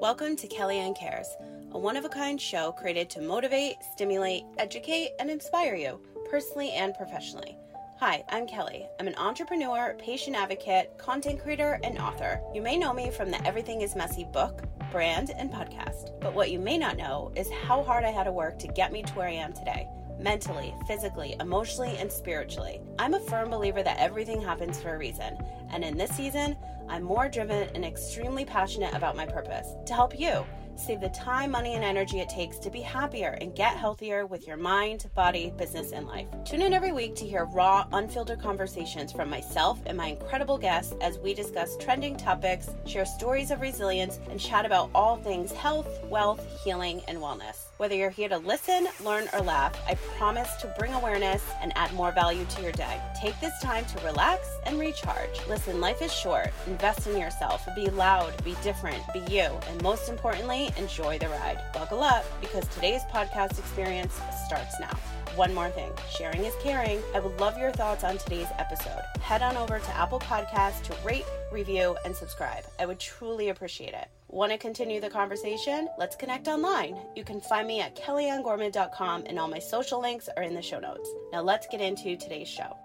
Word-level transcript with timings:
Welcome 0.00 0.36
to 0.36 0.46
Kelly 0.46 0.78
Ann 0.78 0.94
Cares, 0.94 1.36
a 1.72 1.78
one 1.78 1.96
of 1.96 2.04
a 2.04 2.08
kind 2.08 2.40
show 2.40 2.70
created 2.70 3.10
to 3.10 3.20
motivate, 3.20 3.78
stimulate, 3.92 4.44
educate, 4.56 5.10
and 5.18 5.28
inspire 5.28 5.74
you, 5.74 5.98
personally 6.30 6.70
and 6.70 6.94
professionally. 6.94 7.58
Hi, 7.98 8.22
I'm 8.28 8.46
Kelly. 8.46 8.86
I'm 9.00 9.08
an 9.08 9.16
entrepreneur, 9.16 9.96
patient 9.98 10.36
advocate, 10.36 10.96
content 10.98 11.42
creator, 11.42 11.80
and 11.82 11.98
author. 11.98 12.40
You 12.54 12.62
may 12.62 12.76
know 12.76 12.92
me 12.92 13.10
from 13.10 13.32
the 13.32 13.44
Everything 13.44 13.80
is 13.80 13.96
Messy 13.96 14.24
book, 14.32 14.62
brand, 14.92 15.32
and 15.36 15.50
podcast. 15.50 16.12
But 16.20 16.32
what 16.32 16.52
you 16.52 16.60
may 16.60 16.78
not 16.78 16.96
know 16.96 17.32
is 17.34 17.50
how 17.50 17.82
hard 17.82 18.04
I 18.04 18.10
had 18.10 18.24
to 18.24 18.32
work 18.32 18.56
to 18.60 18.68
get 18.68 18.92
me 18.92 19.02
to 19.02 19.12
where 19.14 19.26
I 19.26 19.32
am 19.32 19.52
today 19.52 19.88
mentally, 20.18 20.74
physically, 20.86 21.36
emotionally, 21.40 21.96
and 21.98 22.10
spiritually. 22.10 22.80
I'm 22.98 23.14
a 23.14 23.20
firm 23.20 23.50
believer 23.50 23.82
that 23.82 23.98
everything 23.98 24.40
happens 24.40 24.80
for 24.80 24.94
a 24.94 24.98
reason, 24.98 25.36
and 25.70 25.84
in 25.84 25.96
this 25.96 26.10
season, 26.10 26.56
I'm 26.88 27.02
more 27.02 27.28
driven 27.28 27.68
and 27.74 27.84
extremely 27.84 28.44
passionate 28.44 28.94
about 28.94 29.16
my 29.16 29.26
purpose 29.26 29.74
to 29.86 29.94
help 29.94 30.18
you 30.18 30.44
save 30.78 31.00
the 31.00 31.08
time, 31.08 31.50
money, 31.50 31.74
and 31.74 31.84
energy 31.84 32.20
it 32.20 32.28
takes 32.28 32.58
to 32.58 32.70
be 32.70 32.80
happier 32.80 33.36
and 33.40 33.54
get 33.54 33.76
healthier 33.76 34.26
with 34.26 34.46
your 34.46 34.56
mind, 34.56 35.10
body, 35.14 35.52
business, 35.56 35.92
and 35.92 36.06
life. 36.06 36.28
Tune 36.44 36.62
in 36.62 36.72
every 36.72 36.92
week 36.92 37.14
to 37.16 37.26
hear 37.26 37.44
raw, 37.46 37.86
unfiltered 37.92 38.40
conversations 38.40 39.12
from 39.12 39.28
myself 39.28 39.80
and 39.86 39.96
my 39.96 40.06
incredible 40.06 40.58
guests 40.58 40.94
as 41.00 41.18
we 41.18 41.34
discuss 41.34 41.76
trending 41.78 42.16
topics, 42.16 42.70
share 42.86 43.06
stories 43.06 43.50
of 43.50 43.60
resilience, 43.60 44.20
and 44.30 44.40
chat 44.40 44.64
about 44.64 44.90
all 44.94 45.16
things 45.16 45.52
health, 45.52 45.88
wealth, 46.04 46.44
healing, 46.64 47.02
and 47.08 47.18
wellness. 47.18 47.67
Whether 47.78 47.94
you're 47.94 48.10
here 48.10 48.28
to 48.28 48.38
listen, 48.38 48.88
learn, 49.04 49.28
or 49.32 49.38
laugh, 49.38 49.72
I 49.86 49.94
promise 50.18 50.52
to 50.62 50.74
bring 50.76 50.94
awareness 50.94 51.44
and 51.62 51.72
add 51.76 51.94
more 51.94 52.10
value 52.10 52.44
to 52.44 52.62
your 52.62 52.72
day. 52.72 53.00
Take 53.22 53.38
this 53.38 53.56
time 53.62 53.84
to 53.84 54.04
relax 54.04 54.48
and 54.66 54.80
recharge. 54.80 55.46
Listen, 55.48 55.80
life 55.80 56.02
is 56.02 56.12
short. 56.12 56.48
Invest 56.66 57.06
in 57.06 57.16
yourself. 57.16 57.68
Be 57.76 57.88
loud, 57.88 58.32
be 58.42 58.56
different, 58.64 59.00
be 59.12 59.20
you, 59.32 59.48
and 59.68 59.80
most 59.80 60.08
importantly, 60.08 60.70
enjoy 60.76 61.20
the 61.20 61.28
ride. 61.28 61.60
Buckle 61.72 62.02
up 62.02 62.24
because 62.40 62.66
today's 62.66 63.02
podcast 63.12 63.60
experience 63.60 64.20
starts 64.44 64.74
now. 64.80 64.98
One 65.38 65.54
more 65.54 65.70
thing 65.70 65.92
sharing 66.10 66.44
is 66.44 66.54
caring. 66.60 67.00
I 67.14 67.20
would 67.20 67.38
love 67.38 67.56
your 67.56 67.70
thoughts 67.70 68.02
on 68.02 68.18
today's 68.18 68.48
episode. 68.58 69.02
Head 69.20 69.40
on 69.40 69.56
over 69.56 69.78
to 69.78 69.96
Apple 69.96 70.18
Podcasts 70.18 70.82
to 70.82 70.96
rate, 71.06 71.26
review, 71.52 71.96
and 72.04 72.12
subscribe. 72.12 72.64
I 72.80 72.86
would 72.86 72.98
truly 72.98 73.50
appreciate 73.50 73.94
it. 73.94 74.08
Want 74.26 74.50
to 74.50 74.58
continue 74.58 75.00
the 75.00 75.08
conversation? 75.08 75.86
Let's 75.96 76.16
connect 76.16 76.48
online. 76.48 76.98
You 77.14 77.22
can 77.22 77.40
find 77.40 77.68
me 77.68 77.80
at 77.80 77.94
kellyanngorman.com, 77.94 79.26
and 79.26 79.38
all 79.38 79.46
my 79.46 79.60
social 79.60 80.00
links 80.00 80.28
are 80.36 80.42
in 80.42 80.56
the 80.56 80.60
show 80.60 80.80
notes. 80.80 81.08
Now, 81.30 81.42
let's 81.42 81.68
get 81.68 81.80
into 81.80 82.16
today's 82.16 82.48
show. 82.48 82.76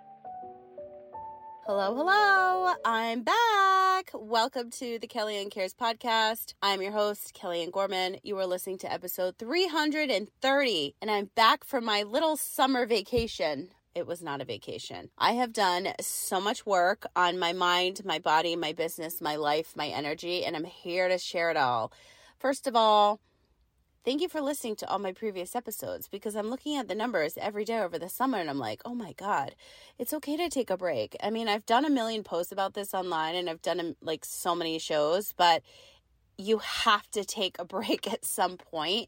Hello, 1.66 1.96
hello. 1.96 2.76
I'm 2.86 3.24
back. 3.24 3.83
Welcome 4.12 4.70
to 4.72 5.00
the 5.00 5.08
Kelly 5.08 5.38
Ann 5.38 5.50
Cares 5.50 5.74
podcast. 5.74 6.54
I'm 6.62 6.82
your 6.82 6.92
host, 6.92 7.34
Kelly 7.34 7.64
Ann 7.64 7.70
Gorman. 7.70 8.18
You 8.22 8.38
are 8.38 8.46
listening 8.46 8.78
to 8.80 8.92
episode 8.92 9.38
330, 9.38 10.96
and 11.02 11.10
I'm 11.10 11.30
back 11.36 11.64
from 11.64 11.86
my 11.86 12.04
little 12.04 12.36
summer 12.36 12.86
vacation. 12.86 13.70
It 13.96 14.06
was 14.06 14.22
not 14.22 14.42
a 14.42 14.46
vacation. 14.46 15.10
I 15.18 15.34
have 15.34 15.54
done 15.54 15.94
so 16.02 16.42
much 16.42 16.66
work 16.66 17.06
on 17.16 17.40
my 17.40 17.54
mind, 17.54 18.04
my 18.04 18.20
body, 18.20 18.56
my 18.56 18.74
business, 18.74 19.22
my 19.22 19.36
life, 19.36 19.74
my 19.76 19.88
energy, 19.88 20.44
and 20.44 20.56
I'm 20.56 20.66
here 20.66 21.08
to 21.08 21.18
share 21.18 21.50
it 21.50 21.58
all. 21.58 21.92
First 22.40 22.68
of 22.68 22.76
all, 22.76 23.20
Thank 24.06 24.22
you 24.22 24.28
for 24.28 24.42
listening 24.42 24.76
to 24.78 24.90
all 24.90 25.00
my 25.00 25.14
previous 25.14 25.56
episodes 25.56 26.10
because 26.10 26.36
I'm 26.36 26.50
looking 26.50 26.76
at 26.76 26.90
the 26.90 26.96
numbers 26.96 27.38
every 27.38 27.64
day 27.64 27.80
over 27.80 27.98
the 27.98 28.10
summer 28.10 28.38
and 28.38 28.50
I'm 28.50 28.60
like, 28.60 28.82
oh 28.84 28.94
my 28.94 29.14
God, 29.14 29.56
it's 29.98 30.14
okay 30.16 30.36
to 30.36 30.50
take 30.50 30.70
a 30.70 30.76
break. 30.76 31.16
I 31.24 31.30
mean, 31.30 31.48
I've 31.48 31.66
done 31.66 31.86
a 31.86 31.90
million 31.90 32.22
posts 32.22 32.52
about 32.52 32.74
this 32.74 32.94
online 32.94 33.36
and 33.36 33.50
I've 33.50 33.62
done 33.62 33.80
um, 33.80 33.96
like 34.02 34.26
so 34.26 34.56
many 34.56 34.78
shows, 34.78 35.34
but 35.38 35.64
you 36.38 36.58
have 36.58 37.10
to 37.12 37.24
take 37.24 37.58
a 37.60 37.66
break 37.76 38.12
at 38.12 38.26
some 38.26 38.58
point. 38.58 39.08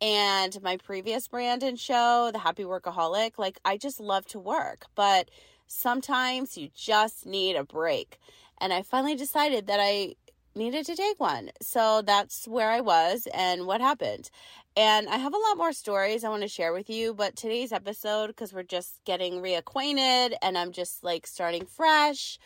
And 0.00 0.56
my 0.62 0.76
previous 0.76 1.26
brand 1.26 1.64
and 1.64 1.76
show, 1.76 2.30
The 2.32 2.38
Happy 2.38 2.62
Workaholic, 2.62 3.38
like 3.38 3.58
I 3.64 3.76
just 3.76 3.98
love 3.98 4.24
to 4.26 4.38
work, 4.38 4.84
but 4.94 5.32
sometimes 5.66 6.56
you 6.56 6.68
just 6.76 7.26
need 7.26 7.56
a 7.56 7.64
break. 7.64 8.20
And 8.60 8.72
I 8.72 8.82
finally 8.82 9.16
decided 9.16 9.66
that 9.66 9.80
I 9.82 10.14
needed 10.58 10.84
to 10.86 10.96
take 10.96 11.18
one. 11.18 11.50
So 11.62 12.02
that's 12.02 12.46
where 12.46 12.70
I 12.70 12.80
was 12.80 13.26
and 13.32 13.66
what 13.66 13.80
happened. 13.80 14.30
And 14.76 15.08
I 15.08 15.16
have 15.16 15.32
a 15.32 15.38
lot 15.38 15.56
more 15.56 15.72
stories 15.72 16.22
I 16.22 16.28
want 16.28 16.42
to 16.42 16.48
share 16.48 16.72
with 16.72 16.90
you, 16.90 17.14
but 17.14 17.36
today's 17.36 17.72
episode, 17.72 18.28
because 18.28 18.52
we're 18.52 18.62
just 18.62 19.02
getting 19.04 19.40
reacquainted 19.40 20.34
and 20.42 20.58
I'm 20.58 20.72
just 20.72 21.02
like 21.02 21.26
starting 21.26 21.64
fresh. 21.64 22.38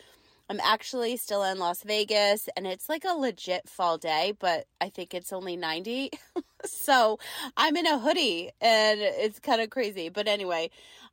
I'm 0.49 0.59
actually 0.61 1.17
still 1.17 1.43
in 1.43 1.59
Las 1.59 1.83
Vegas 1.83 2.49
and 2.55 2.67
it's 2.67 2.89
like 2.89 3.03
a 3.05 3.13
legit 3.13 3.67
fall 3.67 3.97
day, 3.97 4.33
but 4.39 4.65
I 4.79 4.89
think 4.89 5.13
it's 5.13 5.33
only 5.33 5.55
90. 5.55 6.11
so 6.65 7.19
I'm 7.57 7.75
in 7.75 7.87
a 7.87 7.99
hoodie 7.99 8.51
and 8.61 8.99
it's 8.99 9.39
kind 9.39 9.61
of 9.61 9.69
crazy. 9.69 10.09
But 10.09 10.27
anyway, 10.27 10.69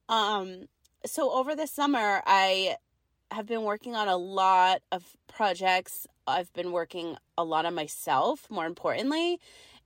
um, 0.08 0.68
so 1.06 1.32
over 1.32 1.54
the 1.54 1.66
summer, 1.66 2.22
I 2.26 2.76
have 3.30 3.46
been 3.46 3.62
working 3.62 3.94
on 3.94 4.08
a 4.08 4.16
lot 4.16 4.82
of 4.90 5.16
projects 5.28 6.06
I've 6.30 6.52
been 6.52 6.72
working 6.72 7.16
a 7.36 7.44
lot 7.44 7.66
on 7.66 7.74
myself, 7.74 8.46
more 8.50 8.66
importantly. 8.66 9.38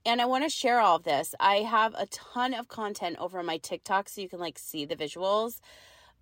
And 0.05 0.21
I 0.21 0.25
want 0.25 0.43
to 0.43 0.49
share 0.49 0.79
all 0.79 0.97
of 0.97 1.03
this. 1.03 1.33
I 1.39 1.57
have 1.57 1.95
a 1.95 2.05
ton 2.07 2.53
of 2.53 2.67
content 2.67 3.17
over 3.19 3.41
my 3.41 3.57
TikTok 3.57 4.07
so 4.07 4.21
you 4.21 4.29
can 4.29 4.39
like 4.39 4.59
see 4.59 4.85
the 4.85 4.95
visuals, 4.95 5.59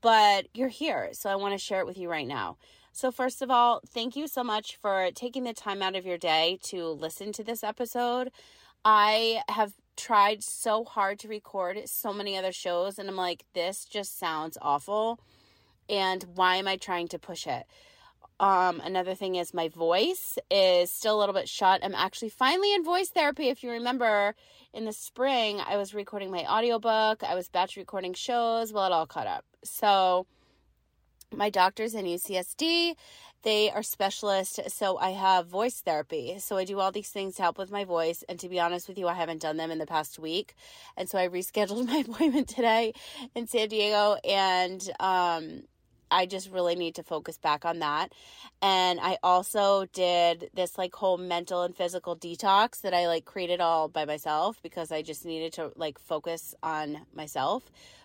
but 0.01 0.47
you're 0.53 0.69
here. 0.69 1.09
So 1.11 1.29
I 1.29 1.35
want 1.35 1.53
to 1.53 1.57
share 1.57 1.81
it 1.81 1.85
with 1.85 1.97
you 1.97 2.09
right 2.09 2.27
now. 2.27 2.57
So, 2.95 3.11
first 3.11 3.41
of 3.41 3.49
all, 3.49 3.81
thank 3.87 4.15
you 4.15 4.27
so 4.27 4.43
much 4.43 4.75
for 4.75 5.09
taking 5.15 5.43
the 5.43 5.53
time 5.53 5.81
out 5.81 5.95
of 5.95 6.05
your 6.05 6.19
day 6.19 6.59
to 6.65 6.85
listen 6.85 7.31
to 7.33 7.43
this 7.43 7.63
episode. 7.63 8.31
I 8.85 9.41
have 9.49 9.73
tried 9.97 10.43
so 10.43 10.83
hard 10.83 11.17
to 11.19 11.27
record 11.27 11.89
so 11.89 12.13
many 12.13 12.37
other 12.37 12.51
shows, 12.51 12.99
and 12.99 13.09
I'm 13.09 13.15
like, 13.15 13.45
this 13.53 13.85
just 13.85 14.19
sounds 14.19 14.59
awful. 14.61 15.19
And 15.89 16.23
why 16.35 16.57
am 16.57 16.67
I 16.67 16.77
trying 16.77 17.07
to 17.09 17.19
push 17.19 17.47
it? 17.47 17.65
Um, 18.43 18.81
another 18.83 19.15
thing 19.15 19.35
is 19.35 19.53
my 19.53 19.69
voice 19.69 20.37
is 20.51 20.91
still 20.91 21.17
a 21.17 21.19
little 21.21 21.33
bit 21.33 21.47
shut. 21.47 21.79
I'm 21.81 21.95
actually 21.95 22.27
finally 22.27 22.73
in 22.73 22.83
voice 22.83 23.07
therapy. 23.07 23.47
If 23.47 23.63
you 23.63 23.71
remember 23.71 24.35
in 24.73 24.83
the 24.83 24.91
spring, 24.91 25.61
I 25.65 25.77
was 25.77 25.93
recording 25.93 26.29
my 26.29 26.45
audiobook, 26.45 27.23
I 27.23 27.35
was 27.35 27.47
batch 27.47 27.77
recording 27.77 28.13
shows. 28.13 28.73
Well, 28.73 28.85
it 28.85 28.91
all 28.91 29.07
caught 29.07 29.27
up. 29.27 29.45
So, 29.63 30.27
my 31.33 31.49
doctor's 31.49 31.95
in 31.95 32.03
UCSD. 32.03 32.95
They 33.43 33.71
are 33.71 33.81
specialists, 33.81 34.59
so 34.73 34.97
I 34.97 35.11
have 35.11 35.47
voice 35.47 35.79
therapy. 35.79 36.35
So 36.39 36.57
I 36.57 36.65
do 36.65 36.81
all 36.81 36.91
these 36.91 37.09
things 37.09 37.35
to 37.35 37.43
help 37.43 37.57
with 37.57 37.71
my 37.71 37.85
voice. 37.85 38.25
And 38.27 38.37
to 38.39 38.49
be 38.49 38.59
honest 38.59 38.89
with 38.89 38.97
you, 38.97 39.07
I 39.07 39.13
haven't 39.13 39.41
done 39.41 39.55
them 39.55 39.71
in 39.71 39.79
the 39.79 39.85
past 39.85 40.19
week. 40.19 40.53
And 40.97 41.09
so 41.09 41.17
I 41.17 41.29
rescheduled 41.29 41.87
my 41.87 42.03
appointment 42.07 42.49
today 42.49 42.93
in 43.35 43.47
San 43.47 43.69
Diego. 43.69 44.17
And 44.25 44.81
um, 44.99 45.63
I 46.13 46.27
just 46.27 46.51
really 46.51 46.75
need 46.75 46.95
to 46.95 47.03
focus 47.03 47.37
back 47.37 47.65
on 47.65 47.79
that. 47.79 48.13
And 48.61 48.99
I 49.01 49.17
also 49.23 49.85
did 49.91 50.51
this 50.53 50.77
like 50.77 50.93
whole 50.93 51.17
mental 51.17 51.63
and 51.63 51.75
physical 51.75 52.15
detox 52.15 52.81
that 52.81 52.93
I 52.93 53.07
like 53.07 53.25
created 53.25 53.59
all 53.59 53.87
by 53.87 54.05
myself 54.05 54.61
because 54.61 54.91
I 54.91 55.01
just 55.01 55.25
needed 55.25 55.53
to 55.53 55.71
like 55.75 55.97
focus 55.97 56.53
on 56.61 57.01
myself 57.15 57.63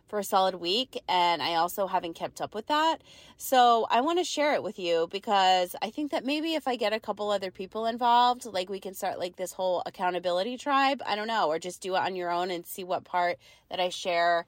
for 0.08 0.18
a 0.18 0.24
solid 0.24 0.54
week 0.54 1.02
and 1.06 1.42
I 1.42 1.56
also 1.56 1.86
haven't 1.86 2.14
kept 2.14 2.40
up 2.40 2.54
with 2.54 2.66
that. 2.68 3.02
So 3.36 3.86
I 3.90 4.00
want 4.00 4.18
to 4.18 4.24
share 4.24 4.54
it 4.54 4.62
with 4.62 4.78
you 4.78 5.06
because 5.12 5.76
I 5.82 5.90
think 5.90 6.10
that 6.12 6.24
maybe 6.24 6.54
if 6.54 6.66
I 6.66 6.76
get 6.76 6.94
a 6.94 7.00
couple 7.00 7.30
other 7.30 7.50
people 7.50 7.84
involved, 7.84 8.46
like 8.46 8.70
we 8.70 8.80
can 8.80 8.94
start 8.94 9.18
like 9.18 9.36
this 9.36 9.52
whole 9.52 9.82
accountability 9.84 10.56
tribe. 10.56 11.02
I 11.06 11.14
don't 11.14 11.28
know, 11.28 11.48
or 11.48 11.58
just 11.58 11.82
do 11.82 11.94
it 11.94 12.00
on 12.00 12.16
your 12.16 12.30
own 12.30 12.50
and 12.50 12.66
see 12.66 12.84
what 12.84 13.04
part 13.04 13.38
that 13.68 13.80
I 13.80 13.90
share, 13.90 14.46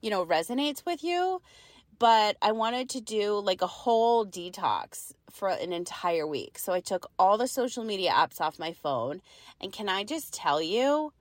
you 0.00 0.10
know, 0.10 0.24
resonates 0.24 0.86
with 0.86 1.02
you 1.02 1.42
but 2.00 2.38
I 2.40 2.52
wanted 2.52 2.88
to 2.90 3.00
do 3.02 3.38
like 3.38 3.60
a 3.60 3.66
whole 3.66 4.26
detox 4.26 5.12
for 5.30 5.50
an 5.50 5.72
entire 5.72 6.26
week. 6.26 6.58
So 6.58 6.72
I 6.72 6.80
took 6.80 7.10
all 7.18 7.36
the 7.36 7.46
social 7.46 7.84
media 7.84 8.10
apps 8.10 8.40
off 8.40 8.58
my 8.58 8.72
phone. 8.72 9.20
And 9.60 9.70
can 9.70 9.88
I 9.88 10.02
just 10.02 10.32
tell 10.32 10.62
you 10.62 11.12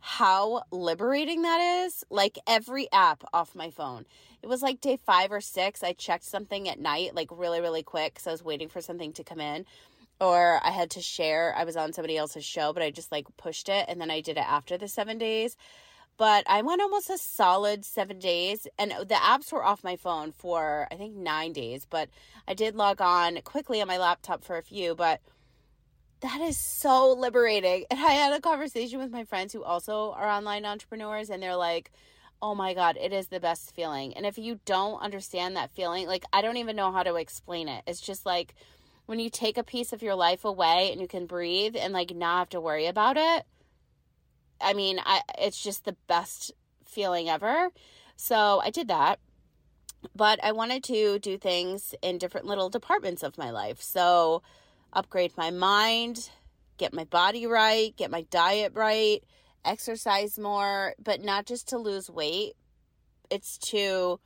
how 0.00 0.64
liberating 0.72 1.42
that 1.42 1.84
is? 1.86 2.02
Like 2.10 2.40
every 2.48 2.90
app 2.92 3.22
off 3.32 3.54
my 3.54 3.70
phone. 3.70 4.04
It 4.42 4.48
was 4.48 4.62
like 4.62 4.80
day 4.80 4.96
five 4.96 5.30
or 5.30 5.40
six. 5.40 5.84
I 5.84 5.92
checked 5.92 6.24
something 6.24 6.68
at 6.68 6.80
night, 6.80 7.14
like 7.14 7.28
really, 7.30 7.60
really 7.60 7.84
quick 7.84 8.14
because 8.14 8.26
I 8.26 8.32
was 8.32 8.44
waiting 8.44 8.68
for 8.68 8.80
something 8.80 9.12
to 9.12 9.22
come 9.22 9.40
in. 9.40 9.64
Or 10.20 10.60
I 10.64 10.72
had 10.72 10.90
to 10.92 11.00
share, 11.00 11.54
I 11.56 11.62
was 11.62 11.76
on 11.76 11.92
somebody 11.92 12.16
else's 12.16 12.44
show, 12.44 12.72
but 12.72 12.82
I 12.82 12.90
just 12.90 13.12
like 13.12 13.26
pushed 13.36 13.68
it 13.68 13.86
and 13.88 14.00
then 14.00 14.10
I 14.10 14.22
did 14.22 14.38
it 14.38 14.44
after 14.46 14.76
the 14.76 14.88
seven 14.88 15.18
days 15.18 15.56
but 16.16 16.44
I 16.48 16.62
went 16.62 16.82
almost 16.82 17.10
a 17.10 17.18
solid 17.18 17.84
seven 17.84 18.18
days, 18.18 18.66
and 18.78 18.90
the 18.90 19.14
apps 19.14 19.52
were 19.52 19.64
off 19.64 19.84
my 19.84 19.96
phone 19.96 20.32
for 20.32 20.86
I 20.90 20.96
think 20.96 21.16
nine 21.16 21.52
days. 21.52 21.86
But 21.88 22.08
I 22.46 22.54
did 22.54 22.74
log 22.76 23.00
on 23.00 23.40
quickly 23.42 23.80
on 23.80 23.88
my 23.88 23.98
laptop 23.98 24.44
for 24.44 24.56
a 24.56 24.62
few. 24.62 24.94
But 24.94 25.20
that 26.20 26.40
is 26.40 26.58
so 26.58 27.12
liberating. 27.12 27.86
And 27.90 28.00
I 28.00 28.12
had 28.12 28.32
a 28.32 28.40
conversation 28.40 28.98
with 28.98 29.10
my 29.10 29.24
friends 29.24 29.52
who 29.52 29.62
also 29.62 30.12
are 30.12 30.28
online 30.28 30.64
entrepreneurs, 30.64 31.30
and 31.30 31.42
they're 31.42 31.56
like, 31.56 31.90
oh 32.42 32.54
my 32.54 32.74
God, 32.74 32.96
it 33.00 33.12
is 33.12 33.28
the 33.28 33.40
best 33.40 33.74
feeling. 33.74 34.14
And 34.14 34.26
if 34.26 34.38
you 34.38 34.60
don't 34.64 35.00
understand 35.00 35.56
that 35.56 35.70
feeling, 35.72 36.06
like, 36.06 36.24
I 36.32 36.42
don't 36.42 36.56
even 36.56 36.76
know 36.76 36.92
how 36.92 37.02
to 37.02 37.16
explain 37.16 37.68
it. 37.68 37.82
It's 37.86 38.00
just 38.00 38.24
like, 38.24 38.54
when 39.10 39.18
you 39.18 39.28
take 39.28 39.58
a 39.58 39.64
piece 39.64 39.92
of 39.92 40.02
your 40.02 40.14
life 40.14 40.44
away 40.44 40.90
and 40.92 41.00
you 41.00 41.08
can 41.08 41.26
breathe 41.26 41.74
and 41.76 41.92
like 41.92 42.14
not 42.14 42.38
have 42.38 42.48
to 42.50 42.60
worry 42.60 42.86
about 42.86 43.16
it. 43.16 43.44
I 44.60 44.74
mean, 44.74 45.00
I 45.04 45.22
it's 45.38 45.62
just 45.62 45.84
the 45.84 45.96
best 46.06 46.52
feeling 46.84 47.28
ever. 47.28 47.70
So 48.16 48.60
I 48.62 48.70
did 48.70 48.88
that. 48.88 49.18
But 50.16 50.42
I 50.42 50.52
wanted 50.52 50.82
to 50.84 51.18
do 51.18 51.36
things 51.36 51.94
in 52.02 52.18
different 52.18 52.46
little 52.46 52.70
departments 52.70 53.22
of 53.22 53.36
my 53.36 53.50
life. 53.50 53.82
So 53.82 54.42
upgrade 54.92 55.36
my 55.36 55.50
mind, 55.50 56.30
get 56.78 56.94
my 56.94 57.04
body 57.04 57.46
right, 57.46 57.94
get 57.96 58.10
my 58.10 58.22
diet 58.30 58.72
right, 58.74 59.22
exercise 59.64 60.38
more, 60.38 60.94
but 61.02 61.20
not 61.20 61.44
just 61.44 61.68
to 61.68 61.78
lose 61.78 62.08
weight. 62.08 62.54
It's 63.30 63.58
to 63.58 64.20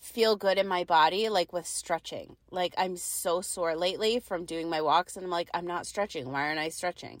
feel 0.00 0.36
good 0.36 0.58
in 0.58 0.66
my 0.66 0.84
body, 0.84 1.28
like 1.28 1.52
with 1.52 1.66
stretching. 1.66 2.36
Like 2.50 2.74
I'm 2.76 2.96
so 2.96 3.40
sore 3.40 3.76
lately 3.76 4.20
from 4.20 4.44
doing 4.44 4.68
my 4.68 4.80
walks, 4.80 5.16
and 5.16 5.24
I'm 5.24 5.30
like, 5.30 5.48
I'm 5.54 5.66
not 5.66 5.86
stretching. 5.86 6.30
Why 6.30 6.46
aren't 6.46 6.58
I 6.58 6.68
stretching? 6.68 7.20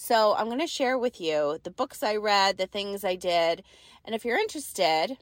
So 0.00 0.36
I'm 0.36 0.46
going 0.46 0.60
to 0.60 0.68
share 0.68 0.96
with 0.96 1.20
you 1.20 1.58
the 1.64 1.72
books 1.72 2.04
I 2.04 2.14
read, 2.16 2.56
the 2.56 2.68
things 2.68 3.04
I 3.04 3.16
did. 3.16 3.64
And 4.04 4.14
if 4.14 4.24
you're 4.24 4.38
interested, 4.38 5.18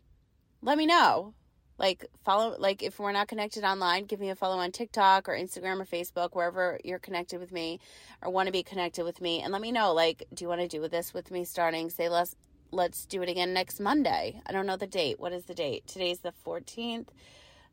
let 0.60 0.76
me 0.76 0.84
know. 0.84 1.32
Like, 1.78 2.04
follow, 2.26 2.56
like, 2.58 2.82
if 2.82 2.98
we're 2.98 3.12
not 3.12 3.26
connected 3.26 3.64
online, 3.64 4.04
give 4.04 4.20
me 4.20 4.28
a 4.28 4.34
follow 4.34 4.58
on 4.58 4.72
TikTok 4.72 5.30
or 5.30 5.32
Instagram 5.32 5.80
or 5.80 5.86
Facebook, 5.86 6.34
wherever 6.34 6.78
you're 6.84 6.98
connected 6.98 7.40
with 7.40 7.52
me 7.52 7.80
or 8.20 8.30
want 8.30 8.48
to 8.48 8.52
be 8.52 8.62
connected 8.62 9.04
with 9.04 9.22
me. 9.22 9.40
And 9.40 9.50
let 9.50 9.62
me 9.62 9.72
know, 9.72 9.94
like, 9.94 10.24
do 10.34 10.44
you 10.44 10.48
want 10.48 10.60
to 10.60 10.68
do 10.68 10.86
this 10.88 11.14
with 11.14 11.30
me 11.30 11.46
starting, 11.46 11.88
say, 11.88 12.10
let's, 12.10 12.36
let's 12.70 13.06
do 13.06 13.22
it 13.22 13.30
again 13.30 13.54
next 13.54 13.80
Monday? 13.80 14.42
I 14.46 14.52
don't 14.52 14.66
know 14.66 14.76
the 14.76 14.86
date. 14.86 15.18
What 15.18 15.32
is 15.32 15.44
the 15.44 15.54
date? 15.54 15.86
Today's 15.86 16.20
the 16.20 16.34
14th. 16.46 17.08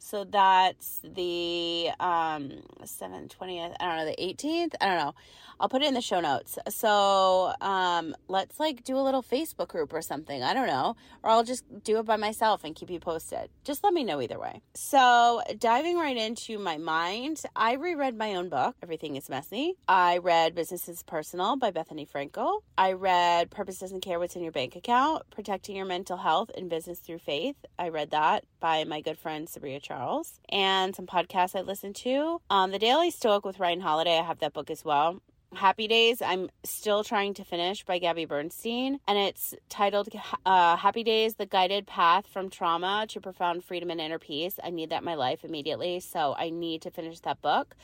So 0.03 0.25
that's 0.25 0.99
the 1.01 1.89
um 1.99 2.51
720th. 2.83 3.73
I 3.79 3.85
don't 3.87 3.97
know, 3.97 4.05
the 4.05 4.17
18th. 4.21 4.73
I 4.81 4.85
don't 4.87 4.97
know. 4.97 5.15
I'll 5.59 5.69
put 5.69 5.81
it 5.81 5.87
in 5.87 5.93
the 5.93 6.01
show 6.01 6.19
notes. 6.19 6.59
So 6.67 7.53
um 7.61 8.13
let's 8.27 8.59
like 8.59 8.83
do 8.83 8.97
a 8.97 8.99
little 8.99 9.23
Facebook 9.23 9.69
group 9.69 9.93
or 9.93 10.01
something. 10.01 10.43
I 10.43 10.53
don't 10.53 10.67
know. 10.67 10.97
Or 11.23 11.29
I'll 11.29 11.45
just 11.45 11.63
do 11.83 11.99
it 11.99 12.05
by 12.05 12.17
myself 12.17 12.65
and 12.65 12.75
keep 12.75 12.89
you 12.89 12.99
posted. 12.99 13.49
Just 13.63 13.81
let 13.81 13.93
me 13.93 14.03
know 14.03 14.21
either 14.21 14.37
way. 14.37 14.61
So 14.73 15.41
diving 15.57 15.97
right 15.97 16.17
into 16.17 16.59
my 16.59 16.77
mind, 16.77 17.41
I 17.55 17.75
reread 17.75 18.17
my 18.17 18.35
own 18.35 18.49
book, 18.49 18.75
Everything 18.83 19.15
is 19.15 19.29
Messy. 19.29 19.75
I 19.87 20.17
read 20.17 20.53
Business 20.53 20.89
is 20.89 21.01
Personal 21.03 21.55
by 21.55 21.71
Bethenny 21.71 22.07
Frankel. 22.09 22.59
I 22.77 22.91
read 22.91 23.51
Purpose 23.51 23.79
Doesn't 23.79 24.01
Care 24.01 24.19
What's 24.19 24.35
in 24.35 24.43
Your 24.43 24.51
Bank 24.51 24.75
Account, 24.75 25.23
Protecting 25.31 25.77
Your 25.77 25.85
Mental 25.85 26.17
Health 26.17 26.51
and 26.57 26.69
Business 26.69 26.99
Through 26.99 27.19
Faith. 27.19 27.55
I 27.79 27.87
read 27.87 28.11
that 28.11 28.43
by 28.59 28.83
my 28.83 28.99
good 28.99 29.17
friend 29.17 29.47
Sabria 29.47 29.81
Charles 29.93 30.39
and 30.49 30.95
some 30.95 31.05
podcasts 31.05 31.55
I 31.55 31.61
listen 31.61 31.93
to. 31.93 32.41
Um, 32.49 32.71
the 32.71 32.79
Daily 32.79 33.11
Stoic 33.11 33.45
with 33.45 33.59
Ryan 33.59 33.79
Holiday, 33.79 34.17
I 34.17 34.23
have 34.23 34.39
that 34.39 34.51
book 34.51 34.71
as 34.71 34.83
well. 34.83 35.21
Happy 35.53 35.87
Days, 35.87 36.19
I'm 36.19 36.49
still 36.63 37.03
trying 37.03 37.35
to 37.35 37.43
finish 37.43 37.85
by 37.85 37.99
Gabby 37.99 38.25
Bernstein, 38.25 38.99
and 39.07 39.19
it's 39.19 39.53
titled 39.69 40.09
uh, 40.47 40.77
Happy 40.77 41.03
Days 41.03 41.35
The 41.35 41.45
Guided 41.45 41.85
Path 41.85 42.25
from 42.25 42.49
Trauma 42.49 43.05
to 43.09 43.21
Profound 43.21 43.63
Freedom 43.63 43.91
and 43.91 44.01
Inner 44.01 44.17
Peace. 44.17 44.59
I 44.63 44.71
need 44.71 44.89
that 44.89 45.01
in 45.01 45.05
my 45.05 45.13
life 45.13 45.45
immediately, 45.45 45.99
so 45.99 46.33
I 46.35 46.49
need 46.49 46.81
to 46.81 46.89
finish 46.89 47.19
that 47.19 47.39
book. 47.43 47.75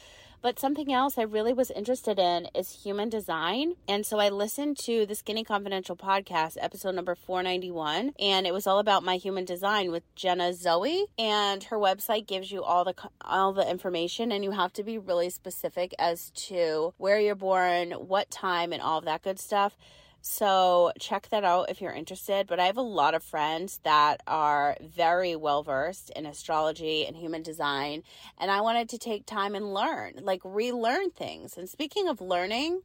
But 0.41 0.57
something 0.57 0.93
else 0.93 1.17
I 1.17 1.23
really 1.23 1.51
was 1.51 1.69
interested 1.69 2.17
in 2.17 2.47
is 2.55 2.83
human 2.83 3.09
design. 3.09 3.73
And 3.89 4.05
so 4.05 4.19
I 4.19 4.29
listened 4.29 4.77
to 4.85 5.05
the 5.05 5.15
Skinny 5.15 5.43
Confidential 5.43 5.97
podcast, 5.97 6.55
episode 6.61 6.95
number 6.95 7.13
491, 7.13 8.13
and 8.17 8.47
it 8.47 8.53
was 8.53 8.65
all 8.65 8.79
about 8.79 9.03
my 9.03 9.17
human 9.17 9.43
design 9.43 9.91
with 9.91 10.03
Jenna 10.15 10.53
Zoe. 10.53 11.07
And 11.17 11.63
her 11.65 11.77
website 11.77 12.25
gives 12.25 12.51
you 12.51 12.63
all 12.63 12.85
the 12.85 12.93
all 13.21 13.51
the 13.51 13.69
information 13.69 14.31
and 14.31 14.43
you 14.43 14.51
have 14.51 14.71
to 14.73 14.83
be 14.83 14.97
really 14.97 15.29
specific 15.29 15.93
as 15.99 16.31
to 16.31 16.93
where 16.97 17.19
you're 17.19 17.35
born, 17.35 17.91
what 17.91 18.31
time 18.31 18.71
and 18.71 18.81
all 18.81 18.99
of 18.99 19.05
that 19.05 19.23
good 19.23 19.39
stuff. 19.39 19.75
So 20.21 20.91
check 20.99 21.29
that 21.29 21.43
out 21.43 21.69
if 21.69 21.81
you're 21.81 21.93
interested. 21.93 22.47
But 22.47 22.59
I 22.59 22.65
have 22.65 22.77
a 22.77 22.81
lot 22.81 23.15
of 23.15 23.23
friends 23.23 23.79
that 23.83 24.21
are 24.27 24.77
very 24.81 25.35
well 25.35 25.63
versed 25.63 26.09
in 26.11 26.25
astrology 26.25 27.05
and 27.05 27.15
human 27.15 27.41
design. 27.41 28.03
And 28.37 28.51
I 28.51 28.61
wanted 28.61 28.89
to 28.89 28.97
take 28.97 29.25
time 29.25 29.55
and 29.55 29.73
learn, 29.73 30.13
like 30.21 30.41
relearn 30.43 31.11
things. 31.11 31.57
And 31.57 31.69
speaking 31.69 32.07
of 32.07 32.21
learning, 32.21 32.81